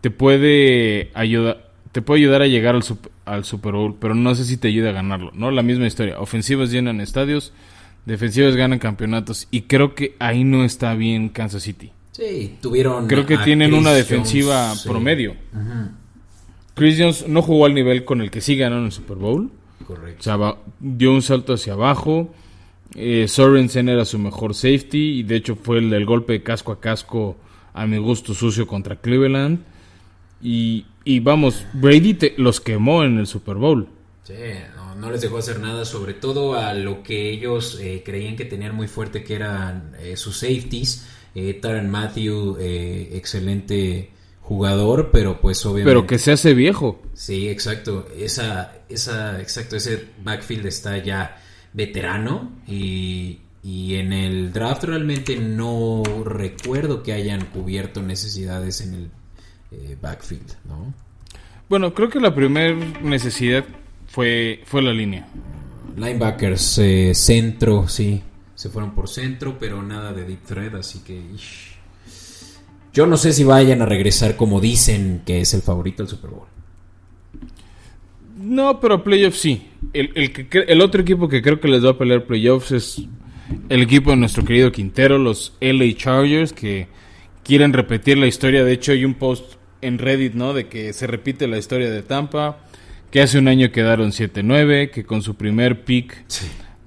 [0.00, 2.82] te puede ayudar, te puede ayudar a llegar al,
[3.26, 5.50] al Super Bowl, pero no sé si te ayuda a ganarlo, ¿no?
[5.52, 6.18] La misma historia.
[6.20, 7.52] Ofensivas llenan estadios,
[8.06, 11.92] defensivas ganan campeonatos, y creo que ahí no está bien Kansas City.
[12.12, 14.88] sí tuvieron Creo que tienen Chris una Jones, defensiva sí.
[14.88, 15.32] promedio.
[15.52, 15.90] Ujú,
[16.74, 19.50] Chris Jones no jugó al nivel con el que sí ganaron el Super Bowl.
[19.82, 22.32] O correcto sea, va- dio un salto hacia abajo.
[22.94, 26.72] Eh, Sorensen era su mejor safety y de hecho fue el del golpe de casco
[26.72, 27.36] a casco
[27.74, 29.60] a mi gusto sucio contra Cleveland.
[30.42, 33.88] Y, y vamos, Brady te- los quemó en el Super Bowl.
[34.24, 34.34] Sí,
[35.00, 38.74] no, les dejó hacer nada, sobre todo a lo que ellos eh, creían que tenían
[38.74, 41.06] muy fuerte, que eran eh, sus safeties.
[41.34, 45.90] Eh, Taron Matthew, excelente jugador, pero pues obviamente...
[45.90, 47.00] Pero que se hace viejo.
[47.14, 48.08] Sí, exacto.
[48.16, 51.40] Esa, esa, exacto, ese backfield está ya
[51.72, 59.10] veterano y, y en el draft realmente no recuerdo que hayan cubierto necesidades en el
[59.72, 60.92] eh, backfield, ¿no?
[61.68, 63.64] Bueno, creo que la primera necesidad
[64.10, 65.26] fue, fue la línea.
[65.96, 68.22] Linebackers, eh, centro, sí.
[68.54, 71.14] Se fueron por centro, pero nada de deep threat, así que...
[71.34, 71.70] ish.
[72.92, 76.30] Yo no sé si vayan a regresar como dicen que es el favorito del Super
[76.30, 76.46] Bowl.
[78.36, 79.68] No, pero playoffs sí.
[79.92, 82.72] El, el, que cre- el otro equipo que creo que les va a pelear playoffs
[82.72, 83.02] es
[83.68, 86.88] el equipo de nuestro querido Quintero, los LA Chargers, que
[87.44, 88.64] quieren repetir la historia.
[88.64, 90.52] De hecho, hay un post en Reddit, ¿no?
[90.52, 92.58] De que se repite la historia de Tampa,
[93.10, 96.24] que hace un año quedaron 7-9, que con su primer pick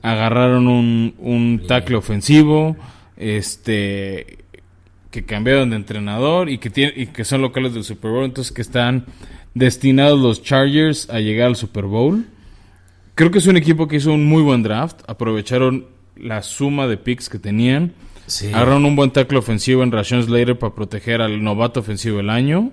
[0.02, 2.76] agarraron un, un tackle ofensivo,
[3.18, 4.40] este
[5.12, 8.52] que cambiaron de entrenador y que tiene, y que son locales del Super Bowl, entonces
[8.52, 9.06] que están
[9.54, 12.26] destinados los Chargers a llegar al Super Bowl.
[13.14, 15.02] Creo que es un equipo que hizo un muy buen draft.
[15.08, 17.94] Aprovecharon la suma de picks que tenían.
[18.26, 18.48] Sí.
[18.48, 22.72] Agarraron un buen tackle ofensivo en Rashawn Slater para proteger al novato ofensivo del año.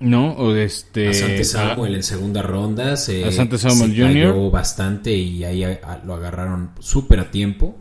[0.00, 0.32] ¿No?
[0.32, 1.08] O este.
[1.08, 4.12] Asante Samuel en segunda ronda se, Asante Samuel se Jr..
[4.32, 7.76] cayó bastante y ahí a- a- lo agarraron súper a tiempo.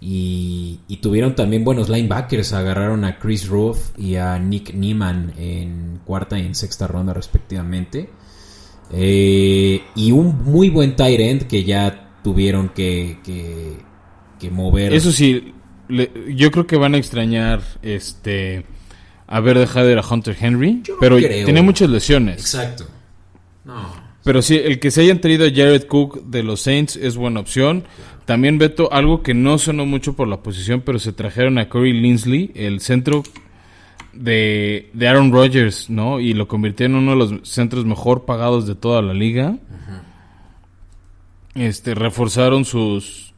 [0.00, 2.52] Y, y tuvieron también buenos linebackers.
[2.52, 8.08] Agarraron a Chris Ruff y a Nick Neiman en cuarta y en sexta ronda respectivamente.
[8.92, 13.76] Eh, y un muy buen tight end que ya tuvieron que, que,
[14.38, 14.94] que mover.
[14.94, 15.52] Eso sí,
[15.88, 18.64] le- yo creo que van a extrañar este
[19.28, 21.44] haber dejado ir a Hunter Henry, Yo no pero creo.
[21.44, 22.38] tiene muchas lesiones.
[22.40, 22.86] Exacto.
[23.64, 24.08] No.
[24.24, 27.40] Pero sí, el que se hayan traído a Jared Cook de los Saints es buena
[27.40, 27.84] opción.
[28.26, 31.92] También Beto, algo que no sonó mucho por la posición, pero se trajeron a Corey
[31.94, 33.22] Linsley, el centro
[34.12, 36.20] de, de Aaron Rodgers, ¿no?
[36.20, 39.56] Y lo convirtieron en uno de los centros mejor pagados de toda la liga.
[41.54, 43.32] Este, reforzaron sus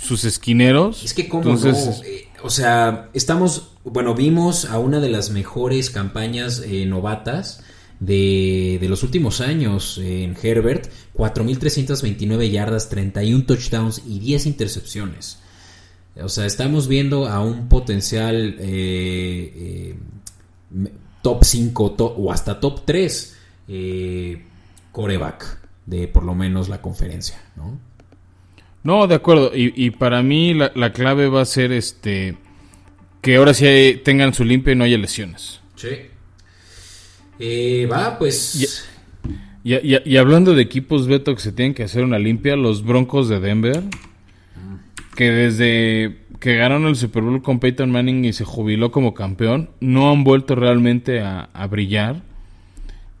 [0.00, 1.04] sus esquineros.
[1.04, 5.30] Es que como Entonces, no, Eh, o sea, estamos, bueno, vimos a una de las
[5.30, 7.62] mejores campañas eh, novatas
[8.00, 15.38] de, de los últimos años eh, en Herbert, 4.329 yardas, 31 touchdowns y 10 intercepciones.
[16.20, 19.94] O sea, estamos viendo a un potencial eh,
[20.74, 20.88] eh,
[21.22, 23.36] top 5 to- o hasta top 3
[23.68, 24.42] eh,
[24.92, 27.78] coreback de por lo menos la conferencia, ¿no?
[28.82, 29.50] No, de acuerdo.
[29.54, 32.36] Y, para mí la clave va a ser este
[33.26, 35.60] que ahora sí tengan su limpia y no haya lesiones.
[35.74, 35.88] Sí.
[37.38, 38.88] Eh, va, pues.
[39.64, 42.84] Y, y- y hablando de equipos, Beto, que se tienen que hacer una limpia, los
[42.84, 43.82] Broncos de Denver,
[45.16, 49.70] que desde que ganaron el Super Bowl con Peyton Manning y se jubiló como campeón,
[49.80, 52.22] no han vuelto realmente a, a brillar.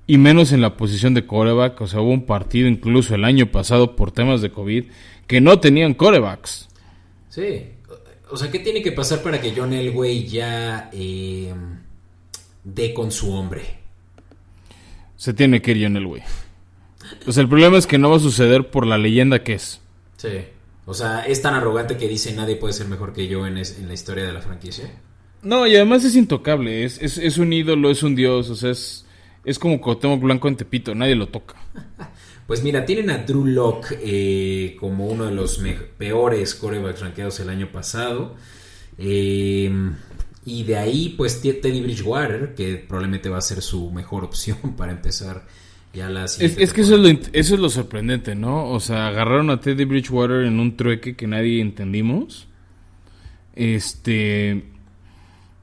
[0.06, 1.80] Y menos en la posición de coreback.
[1.80, 4.84] O sea, hubo un partido incluso el año pasado por temas de COVID
[5.26, 6.68] que no tenían corebacks.
[7.28, 7.64] Sí.
[8.30, 11.54] O sea, ¿qué tiene que pasar para que John Elway ya eh,
[12.64, 13.62] dé con su hombre?
[15.16, 16.22] Se tiene que ir John Elway.
[17.26, 19.80] O sea, el problema es que no va a suceder por la leyenda que es.
[20.16, 20.28] Sí.
[20.86, 23.78] O sea, es tan arrogante que dice nadie puede ser mejor que yo en, es-
[23.78, 24.90] en la historia de la franquicia.
[25.42, 26.84] No, y además es intocable.
[26.84, 28.50] Es, es, es un ídolo, es un dios.
[28.50, 29.04] O sea, es,
[29.44, 30.94] es como Cuauhtémoc Blanco en Tepito.
[30.94, 31.54] Nadie lo toca.
[32.46, 35.60] Pues mira, tienen a Drew Locke eh, como uno de los
[35.98, 38.36] peores corebacks rankeados el año pasado.
[38.98, 39.70] Eh,
[40.44, 44.92] y de ahí, pues Teddy Bridgewater, que probablemente va a ser su mejor opción para
[44.92, 45.44] empezar
[45.92, 48.70] ya la Es, es que eso es, lo, eso es lo sorprendente, ¿no?
[48.70, 52.46] O sea, agarraron a Teddy Bridgewater en un trueque que nadie entendimos.
[53.54, 54.75] Este.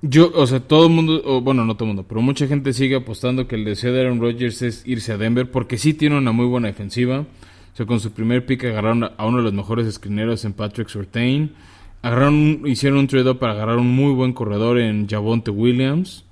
[0.05, 2.73] Yo, o sea, todo el mundo, o, bueno, no todo el mundo, pero mucha gente
[2.73, 6.17] sigue apostando que el deseo de Aaron Rodgers es irse a Denver porque sí tiene
[6.17, 7.19] una muy buena defensiva.
[7.21, 10.89] O sea, con su primer pick agarraron a uno de los mejores esquineros en Patrick
[10.89, 11.53] Surtain.
[12.01, 16.25] Agarraron, hicieron un trade para agarrar un muy buen corredor en Javonte Williams.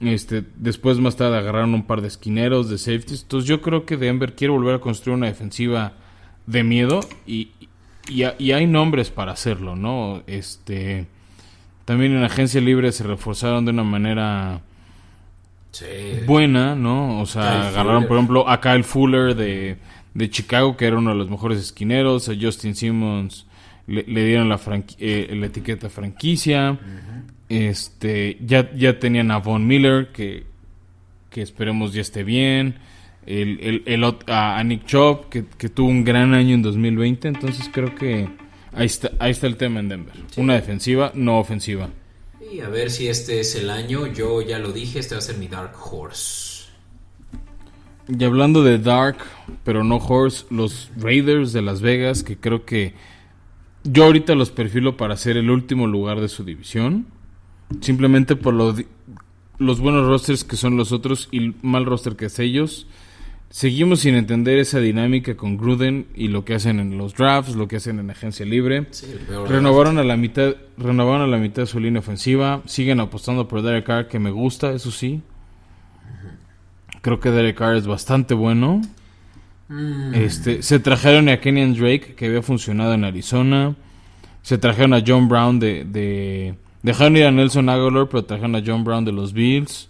[0.00, 3.24] Este, después más tarde agarraron un par de esquineros, de safeties.
[3.24, 5.92] Entonces yo creo que Denver quiere volver a construir una defensiva
[6.46, 7.50] de miedo y,
[8.08, 10.22] y, y hay nombres para hacerlo, ¿no?
[10.26, 11.08] Este,
[11.86, 14.60] también en agencia libre se reforzaron de una manera
[15.72, 15.84] Sí.
[16.26, 17.20] buena, ¿no?
[17.20, 18.08] O sea, Kyle agarraron, Fuller.
[18.08, 19.76] por ejemplo, a Kyle Fuller de,
[20.14, 22.28] de Chicago, que era uno de los mejores esquineros.
[22.28, 23.46] A Justin Simmons
[23.86, 24.58] le, le dieron la,
[24.98, 26.78] eh, la etiqueta franquicia.
[27.48, 30.44] Este, ya, ya tenían a Von Miller, que,
[31.30, 32.76] que esperemos ya esté bien.
[33.26, 37.28] El, el, el a, Nick Chubb, que, que tuvo un gran año en 2020.
[37.28, 38.28] Entonces creo que
[38.76, 40.14] ahí está, ahí está el tema en Denver.
[40.36, 41.88] Una defensiva, no ofensiva.
[42.52, 44.06] Y a ver si este es el año.
[44.06, 46.66] Yo ya lo dije, este va a ser mi Dark Horse.
[48.08, 49.18] Y hablando de Dark,
[49.64, 52.94] pero no Horse, los Raiders de Las Vegas, que creo que
[53.82, 57.06] yo ahorita los perfilo para ser el último lugar de su división.
[57.80, 58.74] Simplemente por lo
[59.58, 62.86] los buenos rosters que son los otros y el mal roster que es ellos.
[63.48, 67.68] Seguimos sin entender esa dinámica con Gruden y lo que hacen en los drafts, lo
[67.68, 68.86] que hacen en agencia libre.
[68.90, 69.06] Sí,
[69.48, 72.62] Renovaron a la mitad, renovaron a la mitad de su línea ofensiva.
[72.66, 75.22] Siguen apostando por Derek Carr, que me gusta, eso sí.
[77.02, 78.82] Creo que Derek Carr es bastante bueno.
[79.68, 83.76] Mm, Este, se trajeron a Kenyan Drake, que había funcionado en Arizona.
[84.42, 88.62] Se trajeron a John Brown de, de dejaron ir a Nelson Aguilar, pero trajeron a
[88.64, 89.88] John Brown de los Bills.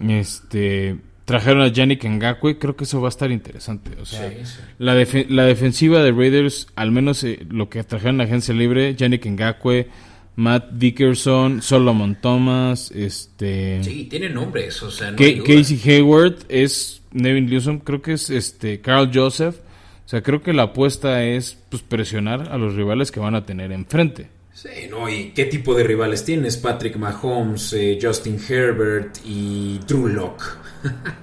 [0.00, 3.90] Este, trajeron a Yannick Ngakwe, creo que eso va a estar interesante.
[4.00, 4.58] O sea, sí, sí.
[4.78, 8.94] la, defe- la defensiva de Raiders, al menos eh, lo que trajeron la agencia libre,
[8.94, 9.88] Yannick Ngakwe,
[10.36, 13.82] Matt Dickerson, Solomon Thomas, este...
[13.84, 15.46] Sí, tiene nombres, o sea, no Ca- hay duda.
[15.54, 19.56] Casey Hayward es Nevin Newsom, creo que es este Carl Joseph.
[20.04, 23.46] O sea, creo que la apuesta es pues presionar a los rivales que van a
[23.46, 24.28] tener enfrente.
[24.52, 26.56] Sí, no, ¿y qué tipo de rivales tienes?
[26.58, 30.44] Patrick Mahomes, eh, Justin Herbert y Drew Locke.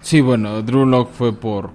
[0.00, 1.70] Sí, bueno, Drew Lock fue por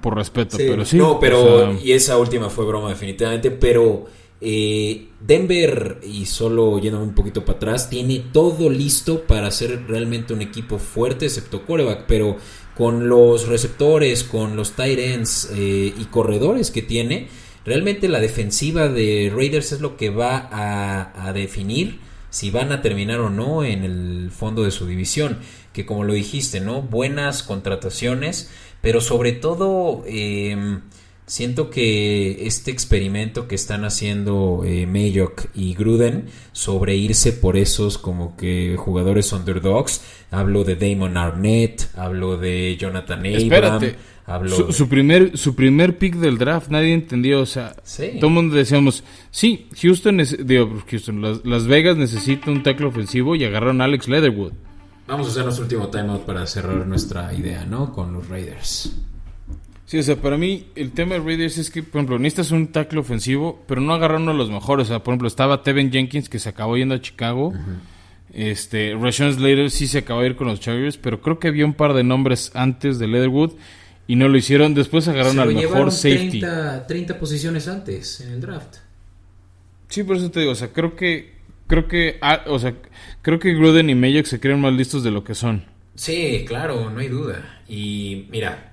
[0.00, 0.96] por respeto, Sí, pero sí.
[0.98, 4.04] No, pero o sea, y esa última fue broma definitivamente, pero
[4.40, 10.34] eh, Denver, y solo yéndome un poquito para atrás, tiene todo listo para ser realmente
[10.34, 12.36] un equipo fuerte, excepto quarterback, pero
[12.76, 17.28] con los receptores, con los tight ends eh, y corredores que tiene,
[17.64, 22.82] realmente la defensiva de Raiders es lo que va a, a definir si van a
[22.82, 25.38] terminar o no en el fondo de su división.
[25.74, 26.80] Que como lo dijiste, ¿no?
[26.80, 28.50] Buenas contrataciones,
[28.80, 30.78] pero sobre todo eh,
[31.26, 37.98] siento que este experimento que están haciendo eh, Mayock y Gruden sobre irse por esos
[37.98, 43.96] como que jugadores underdogs, hablo de Damon Arnett, hablo de Jonathan Abram, espérate.
[44.26, 48.12] hablo Su, su primer su primer pick del draft, nadie entendió, o sea, Sí.
[48.20, 49.02] todo el mundo decíamos,
[49.32, 54.06] sí, Houston, digo, Houston, Las, Las Vegas necesita un tackle ofensivo y agarraron a Alex
[54.08, 54.52] Leatherwood.
[55.06, 57.92] Vamos a hacer nuestro último timeout para cerrar nuestra idea, ¿no?
[57.92, 58.96] Con los Raiders.
[59.86, 62.68] Sí, o sea, para mí el tema de Raiders es que, por ejemplo, necesitas un
[62.68, 64.86] tackle ofensivo, pero no agarraron de los mejores.
[64.86, 67.52] O sea, por ejemplo, estaba Tevin Jenkins que se acabó yendo a Chicago.
[68.32, 71.66] Este, Rashawn Slater sí se acabó de ir con los Chargers, pero creo que había
[71.66, 73.52] un par de nombres antes de Leatherwood
[74.06, 74.74] y no lo hicieron.
[74.74, 76.40] Después agarraron Se al mejor safety.
[76.40, 78.76] 30, 30 posiciones antes en el draft.
[79.88, 81.33] Sí, por eso te digo, o sea, creo que
[81.74, 82.76] creo que ah, o sea,
[83.22, 85.64] creo que Gruden y Mayock se creen más listos de lo que son.
[85.96, 87.62] Sí, claro, no hay duda.
[87.68, 88.72] Y mira,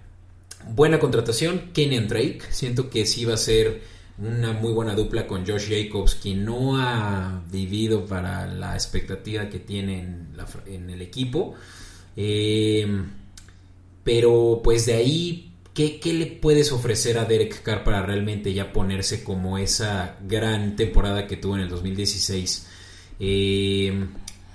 [0.70, 2.42] buena contratación, Kenyan Drake.
[2.50, 3.82] Siento que sí va a ser
[4.20, 9.60] una muy buena dupla con Josh Jacobs, quien no ha vivido para la expectativa que
[9.60, 10.06] tiene
[10.68, 11.56] en, el equipo.
[12.16, 12.86] Eh,
[14.04, 18.72] pero pues de ahí, ¿qué, qué le puedes ofrecer a Derek Carr para realmente ya
[18.72, 22.68] ponerse como esa gran temporada que tuvo en el 2016?
[23.24, 24.06] Eh,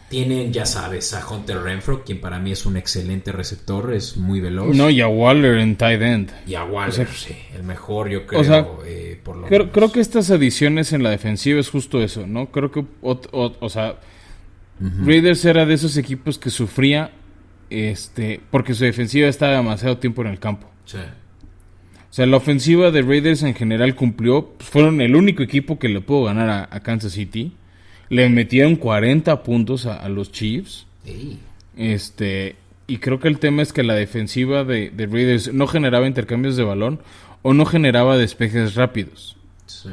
[0.08, 4.40] tienen, ya sabes, a Hunter Renfro, quien para mí es un excelente receptor, es muy
[4.40, 4.76] veloz.
[4.76, 6.30] No, y a Waller en tight end.
[6.46, 9.60] y a Waller, o sea, sí, el mejor yo creo, sea, eh, por lo Creo,
[9.60, 9.74] menos.
[9.74, 12.50] creo que estas adiciones en la defensiva es justo eso, ¿no?
[12.50, 13.96] Creo que, o sea,
[14.80, 17.10] Raiders era de esos equipos que sufría,
[17.70, 20.68] este, porque su defensiva estaba demasiado tiempo en el campo.
[20.84, 20.98] Sí.
[20.98, 25.88] O sea, la ofensiva de Raiders en general cumplió, pues, fueron el único equipo que
[25.88, 27.52] le pudo ganar a, a Kansas City.
[28.08, 30.86] Le metieron 40 puntos a, a los Chiefs.
[31.04, 31.38] Ey,
[31.76, 36.06] Este, y creo que el tema es que la defensiva de, de Raiders no generaba
[36.06, 37.00] intercambios de balón
[37.42, 39.36] o no generaba despejes rápidos.
[39.66, 39.90] sí.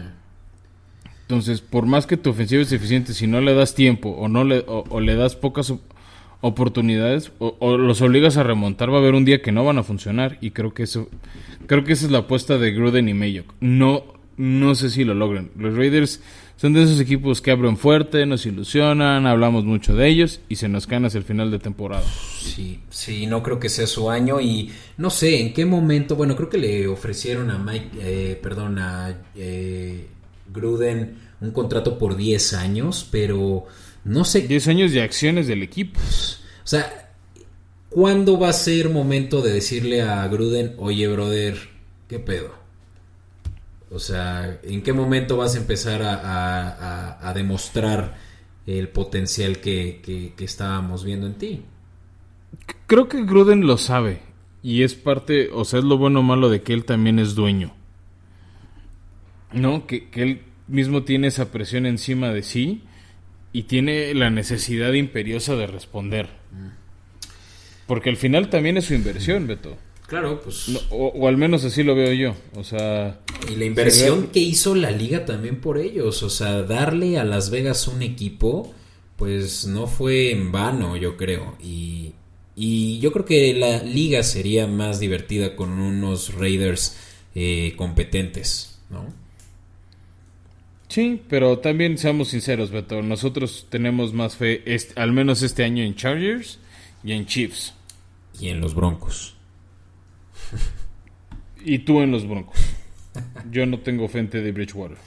[1.21, 4.43] Entonces, por más que tu ofensiva es eficiente, si no le das tiempo o no
[4.43, 5.81] le, o, o le das pocas op-
[6.41, 9.77] oportunidades o, o los obligas a remontar, va a haber un día que no van
[9.77, 10.37] a funcionar.
[10.41, 11.09] Y creo que eso,
[11.65, 13.53] creo que esa es la apuesta de Gruden y Mayock.
[13.61, 14.03] No,
[14.37, 15.49] no sé si lo logran.
[15.57, 16.21] Los Raiders
[16.63, 20.69] son de esos equipos que abren fuerte, nos ilusionan, hablamos mucho de ellos y se
[20.69, 22.05] nos caen hacia el final de temporada.
[22.39, 26.37] Sí, sí, no creo que sea su año y no sé en qué momento, bueno,
[26.37, 30.07] creo que le ofrecieron a Mike, eh, perdón, a eh,
[30.53, 33.65] Gruden un contrato por 10 años, pero
[34.05, 35.99] no sé, 10 años de acciones del equipo.
[35.99, 37.11] o sea,
[37.89, 41.57] ¿cuándo va a ser momento de decirle a Gruden, oye, brother,
[42.07, 42.62] qué pedo?
[43.93, 46.69] O sea, ¿en qué momento vas a empezar a, a-
[47.19, 48.15] a- a demostrar
[48.65, 51.61] el potencial que, que- que estábamos viendo en ti?
[52.87, 54.21] Creo que Gruden lo sabe.
[54.63, 57.35] Y es parte, o sea, es lo bueno o malo de que él también es
[57.35, 57.73] dueño.
[59.51, 59.85] ¿No?
[59.85, 62.83] Que, que él mismo tiene esa presión encima de sí
[63.51, 66.29] y tiene la necesidad imperiosa de responder.
[67.85, 69.77] Porque al final también es su inversión, Beto.
[70.13, 70.69] Claro, pues...
[70.69, 72.35] No, o, o al menos así lo veo yo.
[72.55, 73.19] O sea,
[73.51, 77.49] Y la inversión que hizo la liga también por ellos, o sea, darle a Las
[77.49, 78.71] Vegas un equipo,
[79.17, 81.57] pues no fue en vano, yo creo.
[81.63, 82.13] Y,
[82.55, 86.95] y yo creo que la liga sería más divertida con unos Raiders
[87.33, 89.11] eh, competentes, ¿no?
[90.89, 93.01] sí, pero también seamos sinceros, Beto.
[93.01, 96.59] Nosotros tenemos más fe, este- al menos este año, en Chargers
[97.03, 97.73] y en Chiefs.
[98.39, 99.33] Y en los Broncos.
[101.65, 102.59] Y tú en los Broncos.
[103.51, 104.97] Yo no tengo frente de Bridgewater.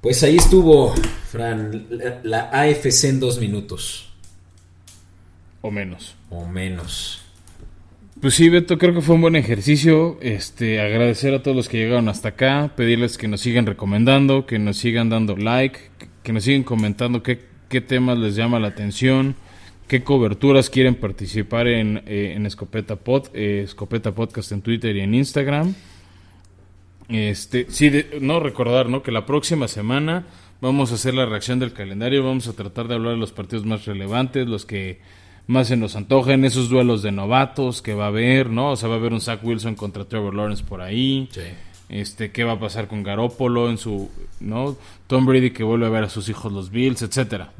[0.00, 0.94] Pues ahí estuvo,
[1.32, 4.10] Fran, la, la AFC en dos minutos,
[5.62, 6.14] O menos.
[6.30, 7.22] o menos.
[8.20, 10.18] Pues sí, Beto, creo que fue un buen ejercicio.
[10.20, 14.58] Este, agradecer a todos los que llegaron hasta acá, pedirles que nos sigan recomendando, que
[14.58, 15.78] nos sigan dando like,
[16.22, 19.34] que nos sigan comentando qué, qué temas les llama la atención,
[19.88, 25.00] qué coberturas quieren participar en, eh, en Escopeta Pod, eh, Escopeta Podcast en Twitter y
[25.00, 25.74] en Instagram.
[27.08, 29.02] Este, sí, de- no recordar, ¿no?
[29.02, 30.24] Que la próxima semana
[30.60, 33.66] vamos a hacer la reacción del calendario, vamos a tratar de hablar de los partidos
[33.66, 35.00] más relevantes, los que
[35.46, 38.70] más se nos antojen, esos duelos de novatos que va a haber, ¿no?
[38.70, 41.28] O sea, va a haber un Zach Wilson contra Trevor Lawrence por ahí.
[41.30, 41.42] Sí.
[41.88, 44.10] Este, qué va a pasar con Garópolo en su,
[44.40, 44.76] ¿no?
[45.06, 47.52] Tom Brady que vuelve a ver a sus hijos los Bills, etcétera.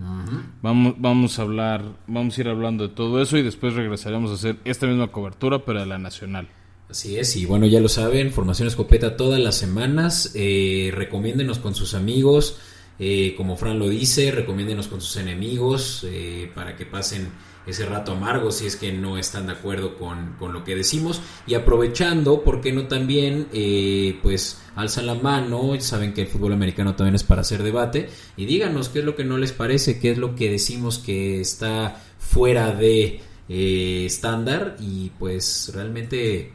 [0.63, 4.35] Vamos, vamos a hablar, vamos a ir hablando de todo eso y después regresaremos a
[4.35, 6.49] hacer esta misma cobertura, pero de la nacional.
[6.89, 10.33] Así es, y bueno, ya lo saben, Formación Escopeta todas las semanas.
[10.35, 12.59] Eh, recomiéndenos con sus amigos,
[12.99, 17.29] eh, como Fran lo dice, recomiéndenos con sus enemigos eh, para que pasen
[17.67, 21.21] ese rato amargo si es que no están de acuerdo con, con lo que decimos.
[21.47, 23.49] Y aprovechando, ¿por qué no también?
[23.53, 28.09] eh, pues alzan la mano, saben que el fútbol americano también es para hacer debate,
[28.37, 31.41] y díganos qué es lo que no les parece, qué es lo que decimos que
[31.41, 36.53] está fuera de eh, estándar, y pues realmente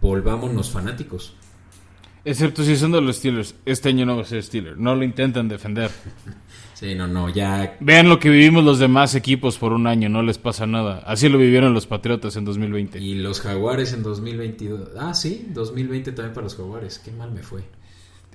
[0.00, 1.34] volvámonos fanáticos.
[2.24, 3.54] Excepto si son de los Steelers.
[3.66, 4.78] Este año no va a ser Steeler.
[4.78, 5.90] No lo intenten defender.
[6.74, 7.76] Sí, no, no, ya.
[7.78, 10.08] Vean lo que vivimos los demás equipos por un año.
[10.08, 10.98] No les pasa nada.
[11.06, 12.98] Así lo vivieron los Patriotas en 2020.
[12.98, 14.88] Y los Jaguares en 2022.
[14.98, 16.98] Ah, sí, 2020 también para los Jaguares.
[16.98, 17.62] Qué mal me fue.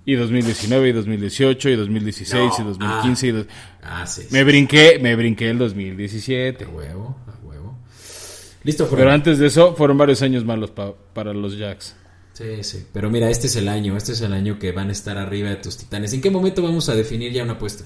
[0.06, 3.28] Y 2019, y 2018, y 2016, y No, 2015.
[3.28, 3.48] y dos-
[3.84, 4.22] Ah, sí.
[4.22, 4.28] sí.
[4.32, 6.64] Me brinqué, me brinqué el 2017.
[6.64, 7.78] A huevo, a huevo.
[8.64, 8.88] Listo.
[8.90, 11.98] Pero antes de eso, fueron varios años malos pa- para los Jacks.
[12.38, 12.86] Sí, sí.
[12.94, 13.98] Pero mira, este es el año.
[13.98, 16.14] Este es el año que van a estar arriba de tus titanes.
[16.14, 17.86] ¿En qué momento vamos a definir ya una apuesta?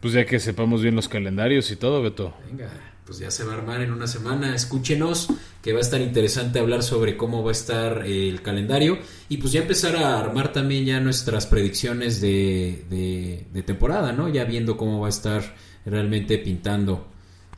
[0.00, 2.32] Pues ya que sepamos bien los calendarios y todo, Beto.
[2.48, 2.70] Venga,
[3.04, 4.54] pues ya se va a armar en una semana.
[4.54, 5.28] Escúchenos,
[5.62, 8.98] que va a estar interesante hablar sobre cómo va a estar eh, el calendario.
[9.28, 14.28] Y pues ya empezar a armar también ya nuestras predicciones de, de- de temporada, ¿no?
[14.28, 15.42] Ya viendo cómo va a estar
[15.84, 17.08] realmente pintando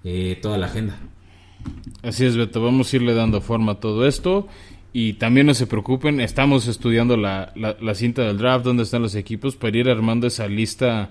[0.04, 0.98] eh, toda la agenda.
[2.02, 2.60] Así es, Beto.
[2.62, 4.48] Vamos a irle dando forma a todo esto.
[4.94, 9.00] Y también no se preocupen, estamos estudiando la, la- la cinta del draft, dónde están
[9.02, 11.10] los equipos, para ir armando esa lista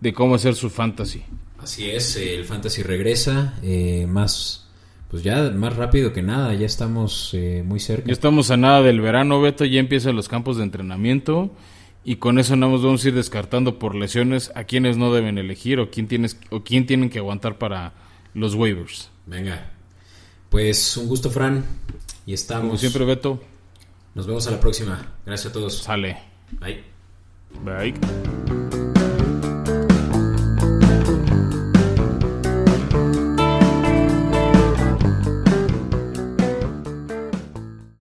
[0.00, 1.22] de cómo hacer su fantasy.
[1.58, 4.68] Así es, el fantasy regresa eh, más,
[5.10, 6.52] pues ya más rápido que nada.
[6.54, 8.06] Ya estamos eh, muy cerca.
[8.06, 11.50] Ya estamos a nada del verano, Beto, ya empiezan los campos de entrenamiento.
[12.04, 15.38] Y con eso nada más vamos a ir descartando por lesiones a quienes no deben
[15.38, 17.94] elegir o quién, tienes, o quién tienen que aguantar para
[18.34, 19.10] los waivers.
[19.26, 19.72] Venga,
[20.50, 21.64] pues un gusto, Fran.
[22.26, 22.66] Y estamos.
[22.66, 23.40] Como siempre, Beto,
[24.14, 25.14] Nos vemos a la próxima.
[25.24, 25.78] Gracias a todos.
[25.78, 26.18] sale.
[26.60, 26.84] Bye.
[27.64, 28.65] Bye.